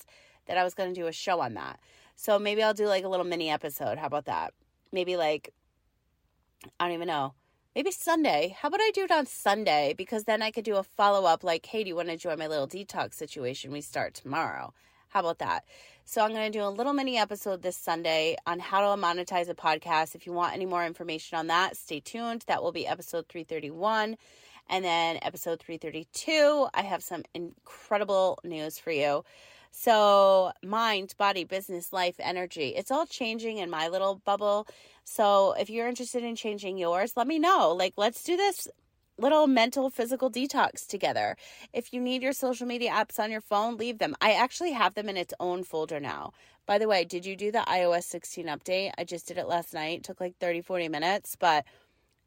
that 0.46 0.58
I 0.58 0.64
was 0.64 0.74
going 0.74 0.92
to 0.92 1.00
do 1.00 1.06
a 1.06 1.12
show 1.12 1.40
on 1.40 1.54
that. 1.54 1.78
So 2.16 2.38
maybe 2.38 2.62
I'll 2.62 2.74
do 2.74 2.86
like 2.86 3.04
a 3.04 3.08
little 3.08 3.26
mini 3.26 3.50
episode. 3.50 3.98
How 3.98 4.06
about 4.06 4.24
that? 4.26 4.54
Maybe 4.92 5.16
like, 5.16 5.52
I 6.80 6.84
don't 6.86 6.94
even 6.94 7.08
know. 7.08 7.34
Maybe 7.74 7.90
Sunday. 7.90 8.56
How 8.58 8.68
about 8.68 8.80
I 8.80 8.90
do 8.94 9.02
it 9.02 9.10
on 9.10 9.26
Sunday? 9.26 9.94
Because 9.98 10.24
then 10.24 10.40
I 10.40 10.50
could 10.50 10.64
do 10.64 10.76
a 10.76 10.82
follow 10.82 11.26
up 11.26 11.44
like, 11.44 11.66
hey, 11.66 11.84
do 11.84 11.88
you 11.88 11.96
want 11.96 12.08
to 12.08 12.16
join 12.16 12.38
my 12.38 12.46
little 12.46 12.66
detox 12.66 13.14
situation 13.14 13.70
we 13.70 13.82
start 13.82 14.14
tomorrow? 14.14 14.72
How 15.16 15.20
about 15.20 15.38
that? 15.38 15.64
So 16.04 16.20
I'm 16.20 16.34
going 16.34 16.52
to 16.52 16.58
do 16.58 16.62
a 16.62 16.68
little 16.68 16.92
mini 16.92 17.16
episode 17.16 17.62
this 17.62 17.74
Sunday 17.74 18.36
on 18.46 18.58
how 18.58 18.80
to 18.80 19.00
monetize 19.00 19.48
a 19.48 19.54
podcast. 19.54 20.14
If 20.14 20.26
you 20.26 20.34
want 20.34 20.52
any 20.52 20.66
more 20.66 20.84
information 20.84 21.38
on 21.38 21.46
that, 21.46 21.74
stay 21.74 22.00
tuned. 22.00 22.44
That 22.48 22.62
will 22.62 22.70
be 22.70 22.86
episode 22.86 23.26
331. 23.30 24.18
And 24.68 24.84
then 24.84 25.18
episode 25.22 25.58
332, 25.60 26.68
I 26.74 26.82
have 26.82 27.02
some 27.02 27.22
incredible 27.32 28.38
news 28.44 28.78
for 28.78 28.90
you. 28.90 29.24
So, 29.70 30.52
mind, 30.62 31.14
body, 31.16 31.44
business, 31.44 31.94
life, 31.94 32.16
energy, 32.18 32.74
it's 32.76 32.90
all 32.90 33.06
changing 33.06 33.56
in 33.56 33.70
my 33.70 33.88
little 33.88 34.16
bubble. 34.26 34.66
So, 35.04 35.54
if 35.58 35.70
you're 35.70 35.88
interested 35.88 36.24
in 36.24 36.36
changing 36.36 36.76
yours, 36.76 37.16
let 37.16 37.26
me 37.26 37.38
know. 37.38 37.72
Like, 37.72 37.94
let's 37.96 38.22
do 38.22 38.36
this 38.36 38.68
little 39.18 39.46
mental 39.46 39.90
physical 39.90 40.30
detox 40.30 40.86
together. 40.86 41.36
If 41.72 41.92
you 41.92 42.00
need 42.00 42.22
your 42.22 42.32
social 42.32 42.66
media 42.66 42.90
apps 42.90 43.18
on 43.18 43.30
your 43.30 43.40
phone, 43.40 43.76
leave 43.76 43.98
them. 43.98 44.14
I 44.20 44.32
actually 44.32 44.72
have 44.72 44.94
them 44.94 45.08
in 45.08 45.16
its 45.16 45.34
own 45.40 45.64
folder 45.64 46.00
now. 46.00 46.32
By 46.66 46.78
the 46.78 46.88
way, 46.88 47.04
did 47.04 47.24
you 47.24 47.36
do 47.36 47.50
the 47.52 47.64
iOS 47.66 48.04
16 48.04 48.46
update? 48.46 48.92
I 48.98 49.04
just 49.04 49.26
did 49.28 49.38
it 49.38 49.46
last 49.46 49.72
night. 49.72 49.98
It 49.98 50.04
took 50.04 50.20
like 50.20 50.36
30 50.38 50.60
40 50.60 50.88
minutes, 50.88 51.36
but 51.36 51.64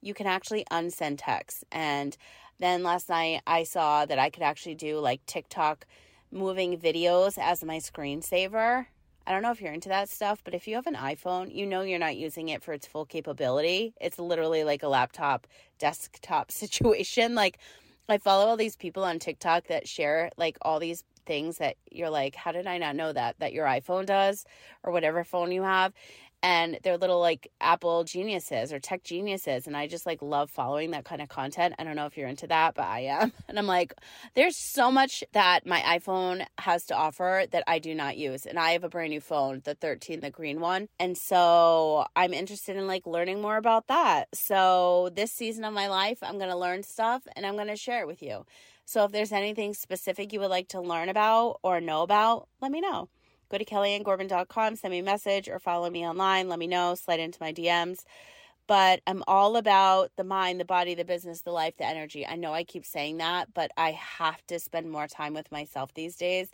you 0.01 0.13
can 0.13 0.27
actually 0.27 0.65
unsend 0.71 1.17
text. 1.19 1.63
And 1.71 2.15
then 2.59 2.83
last 2.83 3.09
night 3.09 3.41
I 3.45 3.63
saw 3.63 4.05
that 4.05 4.19
I 4.19 4.29
could 4.29 4.43
actually 4.43 4.75
do 4.75 4.99
like 4.99 5.25
TikTok 5.25 5.85
moving 6.31 6.77
videos 6.77 7.37
as 7.37 7.63
my 7.63 7.77
screensaver. 7.77 8.87
I 9.29 9.33
don't 9.33 9.43
know 9.43 9.51
if 9.51 9.61
you're 9.61 9.73
into 9.73 9.89
that 9.89 10.09
stuff, 10.09 10.41
but 10.43 10.55
if 10.55 10.67
you 10.67 10.73
have 10.75 10.87
an 10.87 10.95
iPhone, 10.95 11.55
you 11.55 11.67
know 11.67 11.83
you're 11.83 11.99
not 11.99 12.17
using 12.17 12.49
it 12.49 12.63
for 12.63 12.73
its 12.73 12.87
full 12.87 13.05
capability. 13.05 13.93
It's 14.01 14.17
literally 14.17 14.63
like 14.63 14.81
a 14.81 14.89
laptop 14.89 15.45
desktop 15.77 16.51
situation. 16.51 17.35
Like 17.35 17.59
I 18.09 18.17
follow 18.17 18.47
all 18.47 18.57
these 18.57 18.75
people 18.75 19.03
on 19.05 19.19
TikTok 19.19 19.67
that 19.67 19.87
share 19.87 20.31
like 20.37 20.57
all 20.63 20.79
these 20.79 21.03
things 21.27 21.59
that 21.59 21.77
you're 21.91 22.09
like, 22.09 22.33
how 22.33 22.51
did 22.51 22.65
I 22.65 22.79
not 22.79 22.95
know 22.95 23.13
that 23.13 23.37
that 23.39 23.53
your 23.53 23.67
iPhone 23.67 24.07
does 24.07 24.45
or 24.83 24.91
whatever 24.91 25.23
phone 25.23 25.51
you 25.51 25.61
have? 25.61 25.93
And 26.41 26.79
they're 26.83 26.97
little 26.97 27.19
like 27.19 27.51
Apple 27.59 28.03
geniuses 28.03 28.71
or 28.71 28.79
tech 28.79 29.03
geniuses. 29.03 29.67
And 29.67 29.75
I 29.75 29.87
just 29.87 30.05
like 30.05 30.21
love 30.21 30.49
following 30.49 30.91
that 30.91 31.05
kind 31.05 31.21
of 31.21 31.29
content. 31.29 31.75
I 31.77 31.83
don't 31.83 31.95
know 31.95 32.05
if 32.05 32.17
you're 32.17 32.27
into 32.27 32.47
that, 32.47 32.75
but 32.75 32.85
I 32.85 33.01
am. 33.01 33.33
And 33.49 33.57
I'm 33.57 33.65
like, 33.65 33.95
there's 34.35 34.55
so 34.55 34.91
much 34.91 35.23
that 35.31 35.65
my 35.65 35.79
iPhone 35.79 36.45
has 36.59 36.85
to 36.87 36.95
offer 36.95 37.45
that 37.49 37.63
I 37.65 37.79
do 37.79 37.95
not 37.95 38.15
use. 38.15 38.45
And 38.45 38.59
I 38.59 38.71
have 38.71 38.83
a 38.83 38.89
brand 38.89 39.09
new 39.09 39.21
phone, 39.21 39.61
the 39.63 39.73
13, 39.73 40.19
the 40.19 40.29
green 40.29 40.59
one. 40.59 40.87
And 40.99 41.17
so 41.17 42.05
I'm 42.15 42.31
interested 42.31 42.75
in 42.75 42.85
like 42.85 43.07
learning 43.07 43.41
more 43.41 43.57
about 43.57 43.87
that. 43.87 44.27
So 44.35 45.09
this 45.15 45.31
season 45.31 45.63
of 45.63 45.73
my 45.73 45.87
life, 45.87 46.19
I'm 46.21 46.37
going 46.37 46.51
to 46.51 46.55
learn 46.55 46.83
stuff 46.83 47.23
and 47.35 47.43
I'm 47.43 47.55
going 47.55 47.67
to 47.69 47.75
share 47.75 48.01
it 48.01 48.07
with 48.07 48.21
you. 48.21 48.45
So 48.85 49.03
if 49.05 49.11
there's 49.11 49.31
anything 49.31 49.73
specific 49.73 50.31
you 50.31 50.39
would 50.41 50.49
like 50.49 50.67
to 50.69 50.81
learn 50.81 51.09
about 51.09 51.59
or 51.63 51.81
know 51.81 52.03
about, 52.03 52.47
let 52.61 52.71
me 52.71 52.81
know 52.81 53.09
go 53.49 53.57
to 53.57 53.65
kellyanngorman.com, 53.65 54.75
send 54.75 54.91
me 54.91 54.99
a 54.99 55.03
message, 55.03 55.49
or 55.49 55.59
follow 55.59 55.89
me 55.89 56.05
online. 56.05 56.49
Let 56.49 56.59
me 56.59 56.67
know, 56.67 56.95
slide 56.95 57.19
into 57.19 57.39
my 57.41 57.51
DMs. 57.53 58.03
But 58.67 59.01
I'm 59.07 59.23
all 59.27 59.57
about 59.57 60.11
the 60.15 60.23
mind, 60.23 60.59
the 60.59 60.65
body, 60.65 60.93
the 60.93 61.03
business, 61.03 61.41
the 61.41 61.51
life, 61.51 61.75
the 61.77 61.85
energy. 61.85 62.27
I 62.27 62.35
know 62.35 62.53
I 62.53 62.63
keep 62.63 62.85
saying 62.85 63.17
that, 63.17 63.51
but 63.53 63.71
I 63.75 63.91
have 63.91 64.45
to 64.47 64.59
spend 64.59 64.91
more 64.91 65.07
time 65.07 65.33
with 65.33 65.51
myself 65.51 65.93
these 65.95 66.15
days 66.15 66.51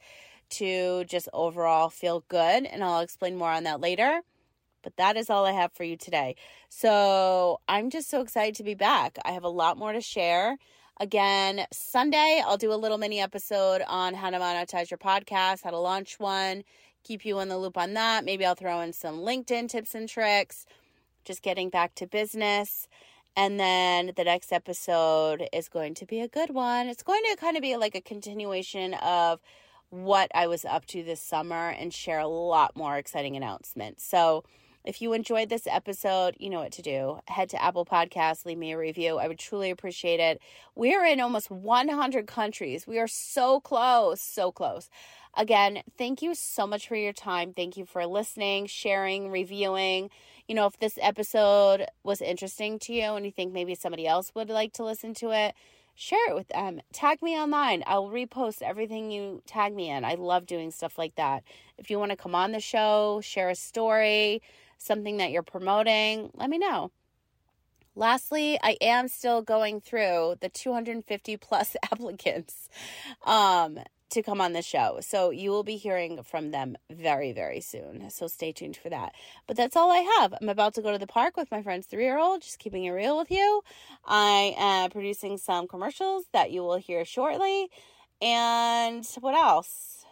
to 0.51 1.03
just 1.05 1.27
overall 1.33 1.89
feel 1.89 2.23
good. 2.29 2.65
And 2.65 2.83
I'll 2.83 3.01
explain 3.01 3.35
more 3.35 3.51
on 3.51 3.65
that 3.65 3.81
later. 3.81 4.21
But 4.81 4.95
that 4.97 5.17
is 5.17 5.29
all 5.29 5.45
I 5.45 5.51
have 5.51 5.73
for 5.73 5.83
you 5.83 5.97
today. 5.97 6.35
So 6.69 7.59
I'm 7.67 7.89
just 7.89 8.09
so 8.09 8.21
excited 8.21 8.55
to 8.55 8.63
be 8.63 8.75
back. 8.75 9.17
I 9.25 9.31
have 9.31 9.43
a 9.43 9.49
lot 9.49 9.77
more 9.77 9.91
to 9.91 9.99
share. 9.99 10.57
Again, 10.97 11.65
Sunday, 11.73 12.41
I'll 12.45 12.55
do 12.55 12.71
a 12.71 12.75
little 12.75 12.97
mini 12.97 13.19
episode 13.19 13.81
on 13.85 14.13
how 14.13 14.29
to 14.29 14.37
monetize 14.37 14.89
your 14.89 14.97
podcast, 14.97 15.63
how 15.63 15.71
to 15.71 15.77
launch 15.77 16.21
one, 16.21 16.63
keep 17.03 17.25
you 17.25 17.39
in 17.39 17.49
the 17.49 17.57
loop 17.57 17.77
on 17.77 17.95
that. 17.95 18.23
Maybe 18.23 18.45
I'll 18.45 18.55
throw 18.55 18.79
in 18.79 18.93
some 18.93 19.17
LinkedIn 19.17 19.67
tips 19.67 19.93
and 19.93 20.07
tricks, 20.07 20.65
just 21.25 21.41
getting 21.41 21.69
back 21.69 21.95
to 21.95 22.07
business. 22.07 22.87
And 23.35 23.59
then 23.59 24.13
the 24.15 24.23
next 24.23 24.53
episode 24.53 25.49
is 25.51 25.67
going 25.67 25.95
to 25.95 26.05
be 26.05 26.21
a 26.21 26.29
good 26.29 26.51
one. 26.51 26.87
It's 26.87 27.03
going 27.03 27.21
to 27.29 27.35
kind 27.35 27.57
of 27.57 27.61
be 27.61 27.75
like 27.75 27.95
a 27.95 27.99
continuation 27.99 28.93
of 28.93 29.41
what 29.89 30.31
I 30.33 30.47
was 30.47 30.63
up 30.63 30.85
to 30.87 31.03
this 31.03 31.21
summer 31.21 31.71
and 31.71 31.93
share 31.93 32.19
a 32.19 32.27
lot 32.27 32.77
more 32.77 32.97
exciting 32.97 33.35
announcements. 33.35 34.05
So, 34.05 34.45
if 34.85 35.01
you 35.01 35.13
enjoyed 35.13 35.49
this 35.49 35.67
episode, 35.67 36.35
you 36.39 36.49
know 36.49 36.59
what 36.59 36.71
to 36.73 36.81
do. 36.81 37.19
Head 37.27 37.49
to 37.49 37.61
Apple 37.61 37.85
Podcasts, 37.85 38.45
leave 38.45 38.57
me 38.57 38.71
a 38.71 38.77
review. 38.77 39.17
I 39.17 39.27
would 39.27 39.39
truly 39.39 39.71
appreciate 39.71 40.19
it. 40.19 40.39
We 40.75 40.93
are 40.93 41.05
in 41.05 41.19
almost 41.19 41.49
100 41.49 42.27
countries. 42.27 42.85
We 42.85 42.99
are 42.99 43.07
so 43.07 43.59
close, 43.59 44.21
so 44.21 44.51
close. 44.51 44.89
Again, 45.35 45.81
thank 45.97 46.21
you 46.21 46.33
so 46.33 46.65
much 46.65 46.87
for 46.87 46.95
your 46.95 47.13
time. 47.13 47.53
Thank 47.53 47.75
you 47.75 47.85
for 47.85 48.05
listening, 48.05 48.67
sharing, 48.67 49.31
reviewing. 49.31 50.09
You 50.47 50.55
know, 50.55 50.67
if 50.67 50.79
this 50.79 50.97
episode 51.01 51.87
was 52.03 52.21
interesting 52.21 52.79
to 52.79 52.93
you 52.93 53.15
and 53.15 53.25
you 53.25 53.31
think 53.31 53.51
maybe 53.51 53.75
somebody 53.75 54.07
else 54.07 54.31
would 54.35 54.49
like 54.49 54.71
to 54.73 54.83
listen 54.83 55.13
to 55.15 55.31
it, 55.31 55.55
share 55.95 56.29
it 56.29 56.35
with 56.35 56.49
them. 56.49 56.79
Tag 56.93 57.21
me 57.21 57.35
online. 57.35 57.83
I'll 57.87 58.09
repost 58.09 58.61
everything 58.61 59.11
you 59.11 59.41
tag 59.47 59.73
me 59.73 59.89
in. 59.89 60.05
I 60.05 60.13
love 60.13 60.45
doing 60.45 60.71
stuff 60.71 60.97
like 60.97 61.15
that. 61.15 61.43
If 61.77 61.89
you 61.89 61.97
want 61.97 62.11
to 62.11 62.17
come 62.17 62.35
on 62.35 62.51
the 62.51 62.59
show, 62.59 63.19
share 63.21 63.49
a 63.49 63.55
story, 63.55 64.41
something 64.77 65.17
that 65.17 65.31
you're 65.31 65.43
promoting, 65.43 66.31
let 66.35 66.49
me 66.49 66.57
know. 66.57 66.91
Lastly, 67.97 68.59
I 68.61 68.77
am 68.81 69.07
still 69.07 69.41
going 69.41 69.79
through 69.79 70.35
the 70.41 70.49
250 70.49 71.37
plus 71.37 71.77
applicants 71.91 72.67
um, 73.25 73.79
to 74.09 74.21
come 74.21 74.41
on 74.41 74.51
the 74.51 74.61
show. 74.61 74.99
So 75.01 75.29
you 75.29 75.49
will 75.49 75.63
be 75.63 75.77
hearing 75.77 76.21
from 76.23 76.51
them 76.51 76.75
very, 76.89 77.31
very 77.31 77.61
soon. 77.61 78.09
So 78.09 78.27
stay 78.27 78.51
tuned 78.51 78.75
for 78.75 78.89
that. 78.89 79.13
But 79.47 79.55
that's 79.55 79.77
all 79.77 79.91
I 79.91 80.19
have. 80.19 80.33
I'm 80.39 80.49
about 80.49 80.73
to 80.75 80.81
go 80.81 80.91
to 80.91 80.97
the 80.97 81.07
park 81.07 81.37
with 81.37 81.49
my 81.51 81.61
friend's 81.61 81.87
three 81.87 82.03
year 82.03 82.17
old, 82.17 82.41
just 82.41 82.59
keeping 82.59 82.83
it 82.83 82.91
real 82.91 83.17
with 83.17 83.31
you. 83.31 83.61
I 84.05 84.53
am 84.57 84.89
producing 84.91 85.37
some 85.37 85.67
commercials 85.67 86.25
that 86.33 86.51
you 86.51 86.63
will 86.63 86.77
hear 86.77 87.05
shortly. 87.05 87.69
And 88.21 89.05
what 89.21 89.35
else? 89.35 90.04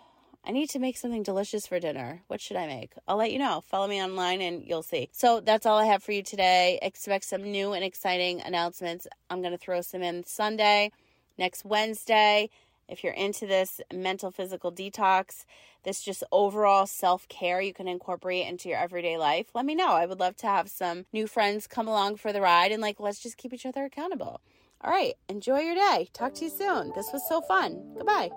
I 0.46 0.52
need 0.52 0.70
to 0.72 0.80
make 0.80 0.98
something 0.98 1.24
delicious 1.24 1.66
for 1.66 1.80
dinner. 1.80 2.22
What 2.28 2.42
should 2.42 2.58
I 2.58 2.68
make? 2.68 2.92
I'll 3.08 3.16
let 3.16 3.32
you 3.32 3.40
know. 3.40 3.62
Follow 3.62 3.88
me 3.88 4.04
online 4.04 4.42
and 4.42 4.64
you'll 4.66 4.84
see. 4.84 5.10
So 5.14 5.40
that's 5.40 5.66
all 5.66 5.78
I 5.78 5.86
have 5.86 6.04
for 6.04 6.12
you 6.12 6.22
today. 6.22 6.80
Expect 6.82 7.24
some 7.24 7.44
new 7.44 7.72
and 7.72 7.84
exciting 7.84 8.42
announcements. 8.42 9.08
I'm 9.30 9.42
going 9.42 9.54
to 9.54 9.58
throw 9.58 9.80
some 9.82 10.04
in 10.04 10.26
Sunday, 10.26 10.92
next 11.38 11.64
Wednesday. 11.64 12.50
If 12.90 13.04
you're 13.06 13.14
into 13.14 13.48
this 13.48 13.80
mental 13.94 14.32
physical 14.32 14.70
detox, 14.70 15.46
this 15.84 16.02
just 16.02 16.24
overall 16.32 16.86
self 16.88 17.28
care 17.30 17.62
you 17.62 17.74
can 17.74 17.88
incorporate 17.88 18.46
into 18.46 18.68
your 18.68 18.78
everyday 18.78 19.18
life, 19.18 19.48
let 19.54 19.66
me 19.66 19.76
know. 19.76 19.94
I 19.94 20.06
would 20.06 20.20
love 20.20 20.36
to 20.38 20.48
have 20.48 20.70
some 20.70 21.06
new 21.14 21.26
friends 21.26 21.68
come 21.68 21.88
along 21.88 22.18
for 22.18 22.34
the 22.34 22.42
ride 22.42 22.74
and 22.74 22.82
like, 22.82 23.00
let's 23.00 23.24
just 23.24 23.38
keep 23.38 23.54
each 23.54 23.66
other 23.66 23.86
accountable. 23.86 24.42
All 24.82 24.92
right, 24.92 25.14
enjoy 25.30 25.60
your 25.60 25.76
day. 25.76 26.10
Talk 26.12 26.34
to 26.36 26.46
you 26.46 26.52
soon. 26.52 26.92
This 26.94 27.10
was 27.14 27.26
so 27.30 27.40
fun. 27.40 27.94
Goodbye. 27.96 28.30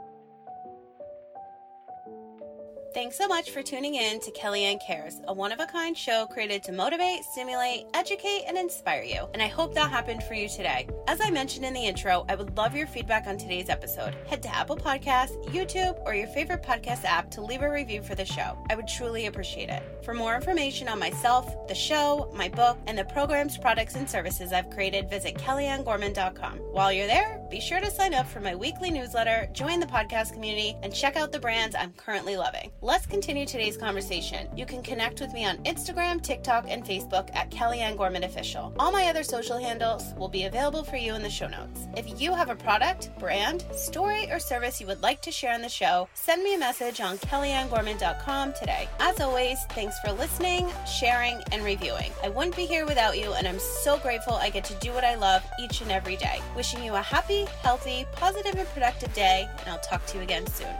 Thanks 2.96 3.18
so 3.18 3.28
much 3.28 3.50
for 3.50 3.60
tuning 3.60 3.96
in 3.96 4.20
to 4.20 4.30
Kelly 4.30 4.64
Ann 4.64 4.78
Cares, 4.78 5.20
a 5.28 5.32
one 5.34 5.52
of 5.52 5.60
a 5.60 5.66
kind 5.66 5.94
show 5.94 6.24
created 6.24 6.62
to 6.62 6.72
motivate, 6.72 7.24
stimulate, 7.24 7.84
educate, 7.92 8.44
and 8.48 8.56
inspire 8.56 9.02
you. 9.02 9.28
And 9.34 9.42
I 9.42 9.48
hope 9.48 9.74
that 9.74 9.90
happened 9.90 10.22
for 10.22 10.32
you 10.32 10.48
today. 10.48 10.88
As 11.06 11.20
I 11.20 11.30
mentioned 11.30 11.66
in 11.66 11.74
the 11.74 11.84
intro, 11.84 12.24
I 12.30 12.36
would 12.36 12.56
love 12.56 12.74
your 12.74 12.86
feedback 12.86 13.26
on 13.26 13.36
today's 13.36 13.68
episode. 13.68 14.16
Head 14.26 14.42
to 14.44 14.54
Apple 14.54 14.78
Podcasts, 14.78 15.36
YouTube, 15.48 16.00
or 16.06 16.14
your 16.14 16.28
favorite 16.28 16.62
podcast 16.62 17.04
app 17.04 17.30
to 17.32 17.42
leave 17.42 17.60
a 17.60 17.70
review 17.70 18.00
for 18.00 18.14
the 18.14 18.24
show. 18.24 18.56
I 18.70 18.76
would 18.76 18.88
truly 18.88 19.26
appreciate 19.26 19.68
it. 19.68 19.82
For 20.02 20.14
more 20.14 20.34
information 20.34 20.88
on 20.88 20.98
myself, 20.98 21.68
the 21.68 21.74
show, 21.74 22.32
my 22.34 22.48
book, 22.48 22.78
and 22.86 22.96
the 22.96 23.04
programs, 23.04 23.58
products, 23.58 23.96
and 23.96 24.08
services 24.08 24.54
I've 24.54 24.70
created, 24.70 25.10
visit 25.10 25.34
kellyanngorman.com. 25.34 26.60
While 26.72 26.94
you're 26.94 27.06
there, 27.06 27.46
be 27.50 27.60
sure 27.60 27.80
to 27.80 27.90
sign 27.90 28.14
up 28.14 28.26
for 28.26 28.40
my 28.40 28.54
weekly 28.54 28.90
newsletter, 28.90 29.48
join 29.52 29.80
the 29.80 29.86
podcast 29.86 30.32
community, 30.32 30.76
and 30.82 30.94
check 30.94 31.16
out 31.16 31.30
the 31.30 31.38
brands 31.38 31.76
I'm 31.76 31.92
currently 31.92 32.38
loving. 32.38 32.72
Let's 32.86 33.04
continue 33.04 33.46
today's 33.46 33.76
conversation. 33.76 34.48
You 34.56 34.64
can 34.64 34.80
connect 34.80 35.20
with 35.20 35.32
me 35.32 35.44
on 35.44 35.56
Instagram, 35.64 36.22
TikTok, 36.22 36.66
and 36.68 36.84
Facebook 36.84 37.34
at 37.34 37.50
Kelly 37.50 37.80
Ann 37.80 37.96
Gorman 37.96 38.22
Official. 38.22 38.72
All 38.78 38.92
my 38.92 39.06
other 39.06 39.24
social 39.24 39.58
handles 39.58 40.14
will 40.16 40.28
be 40.28 40.44
available 40.44 40.84
for 40.84 40.94
you 40.94 41.16
in 41.16 41.22
the 41.24 41.28
show 41.28 41.48
notes. 41.48 41.88
If 41.96 42.20
you 42.20 42.32
have 42.32 42.48
a 42.48 42.54
product, 42.54 43.10
brand, 43.18 43.64
story, 43.74 44.30
or 44.30 44.38
service 44.38 44.80
you 44.80 44.86
would 44.86 45.02
like 45.02 45.20
to 45.22 45.32
share 45.32 45.52
on 45.52 45.62
the 45.62 45.68
show, 45.68 46.08
send 46.14 46.44
me 46.44 46.54
a 46.54 46.58
message 46.58 47.00
on 47.00 47.18
kellyanngorman.com 47.18 48.52
today. 48.52 48.88
As 49.00 49.20
always, 49.20 49.58
thanks 49.70 49.98
for 49.98 50.12
listening, 50.12 50.68
sharing, 50.86 51.42
and 51.50 51.64
reviewing. 51.64 52.12
I 52.22 52.28
wouldn't 52.28 52.54
be 52.54 52.66
here 52.66 52.86
without 52.86 53.18
you, 53.18 53.32
and 53.32 53.48
I'm 53.48 53.58
so 53.58 53.98
grateful 53.98 54.34
I 54.34 54.48
get 54.48 54.62
to 54.62 54.74
do 54.74 54.92
what 54.92 55.02
I 55.02 55.16
love 55.16 55.42
each 55.58 55.80
and 55.80 55.90
every 55.90 56.14
day. 56.14 56.40
Wishing 56.54 56.84
you 56.84 56.94
a 56.94 57.02
happy, 57.02 57.46
healthy, 57.64 58.06
positive, 58.12 58.54
and 58.54 58.68
productive 58.68 59.12
day, 59.12 59.48
and 59.58 59.70
I'll 59.70 59.80
talk 59.80 60.06
to 60.06 60.18
you 60.18 60.22
again 60.22 60.46
soon. 60.46 60.76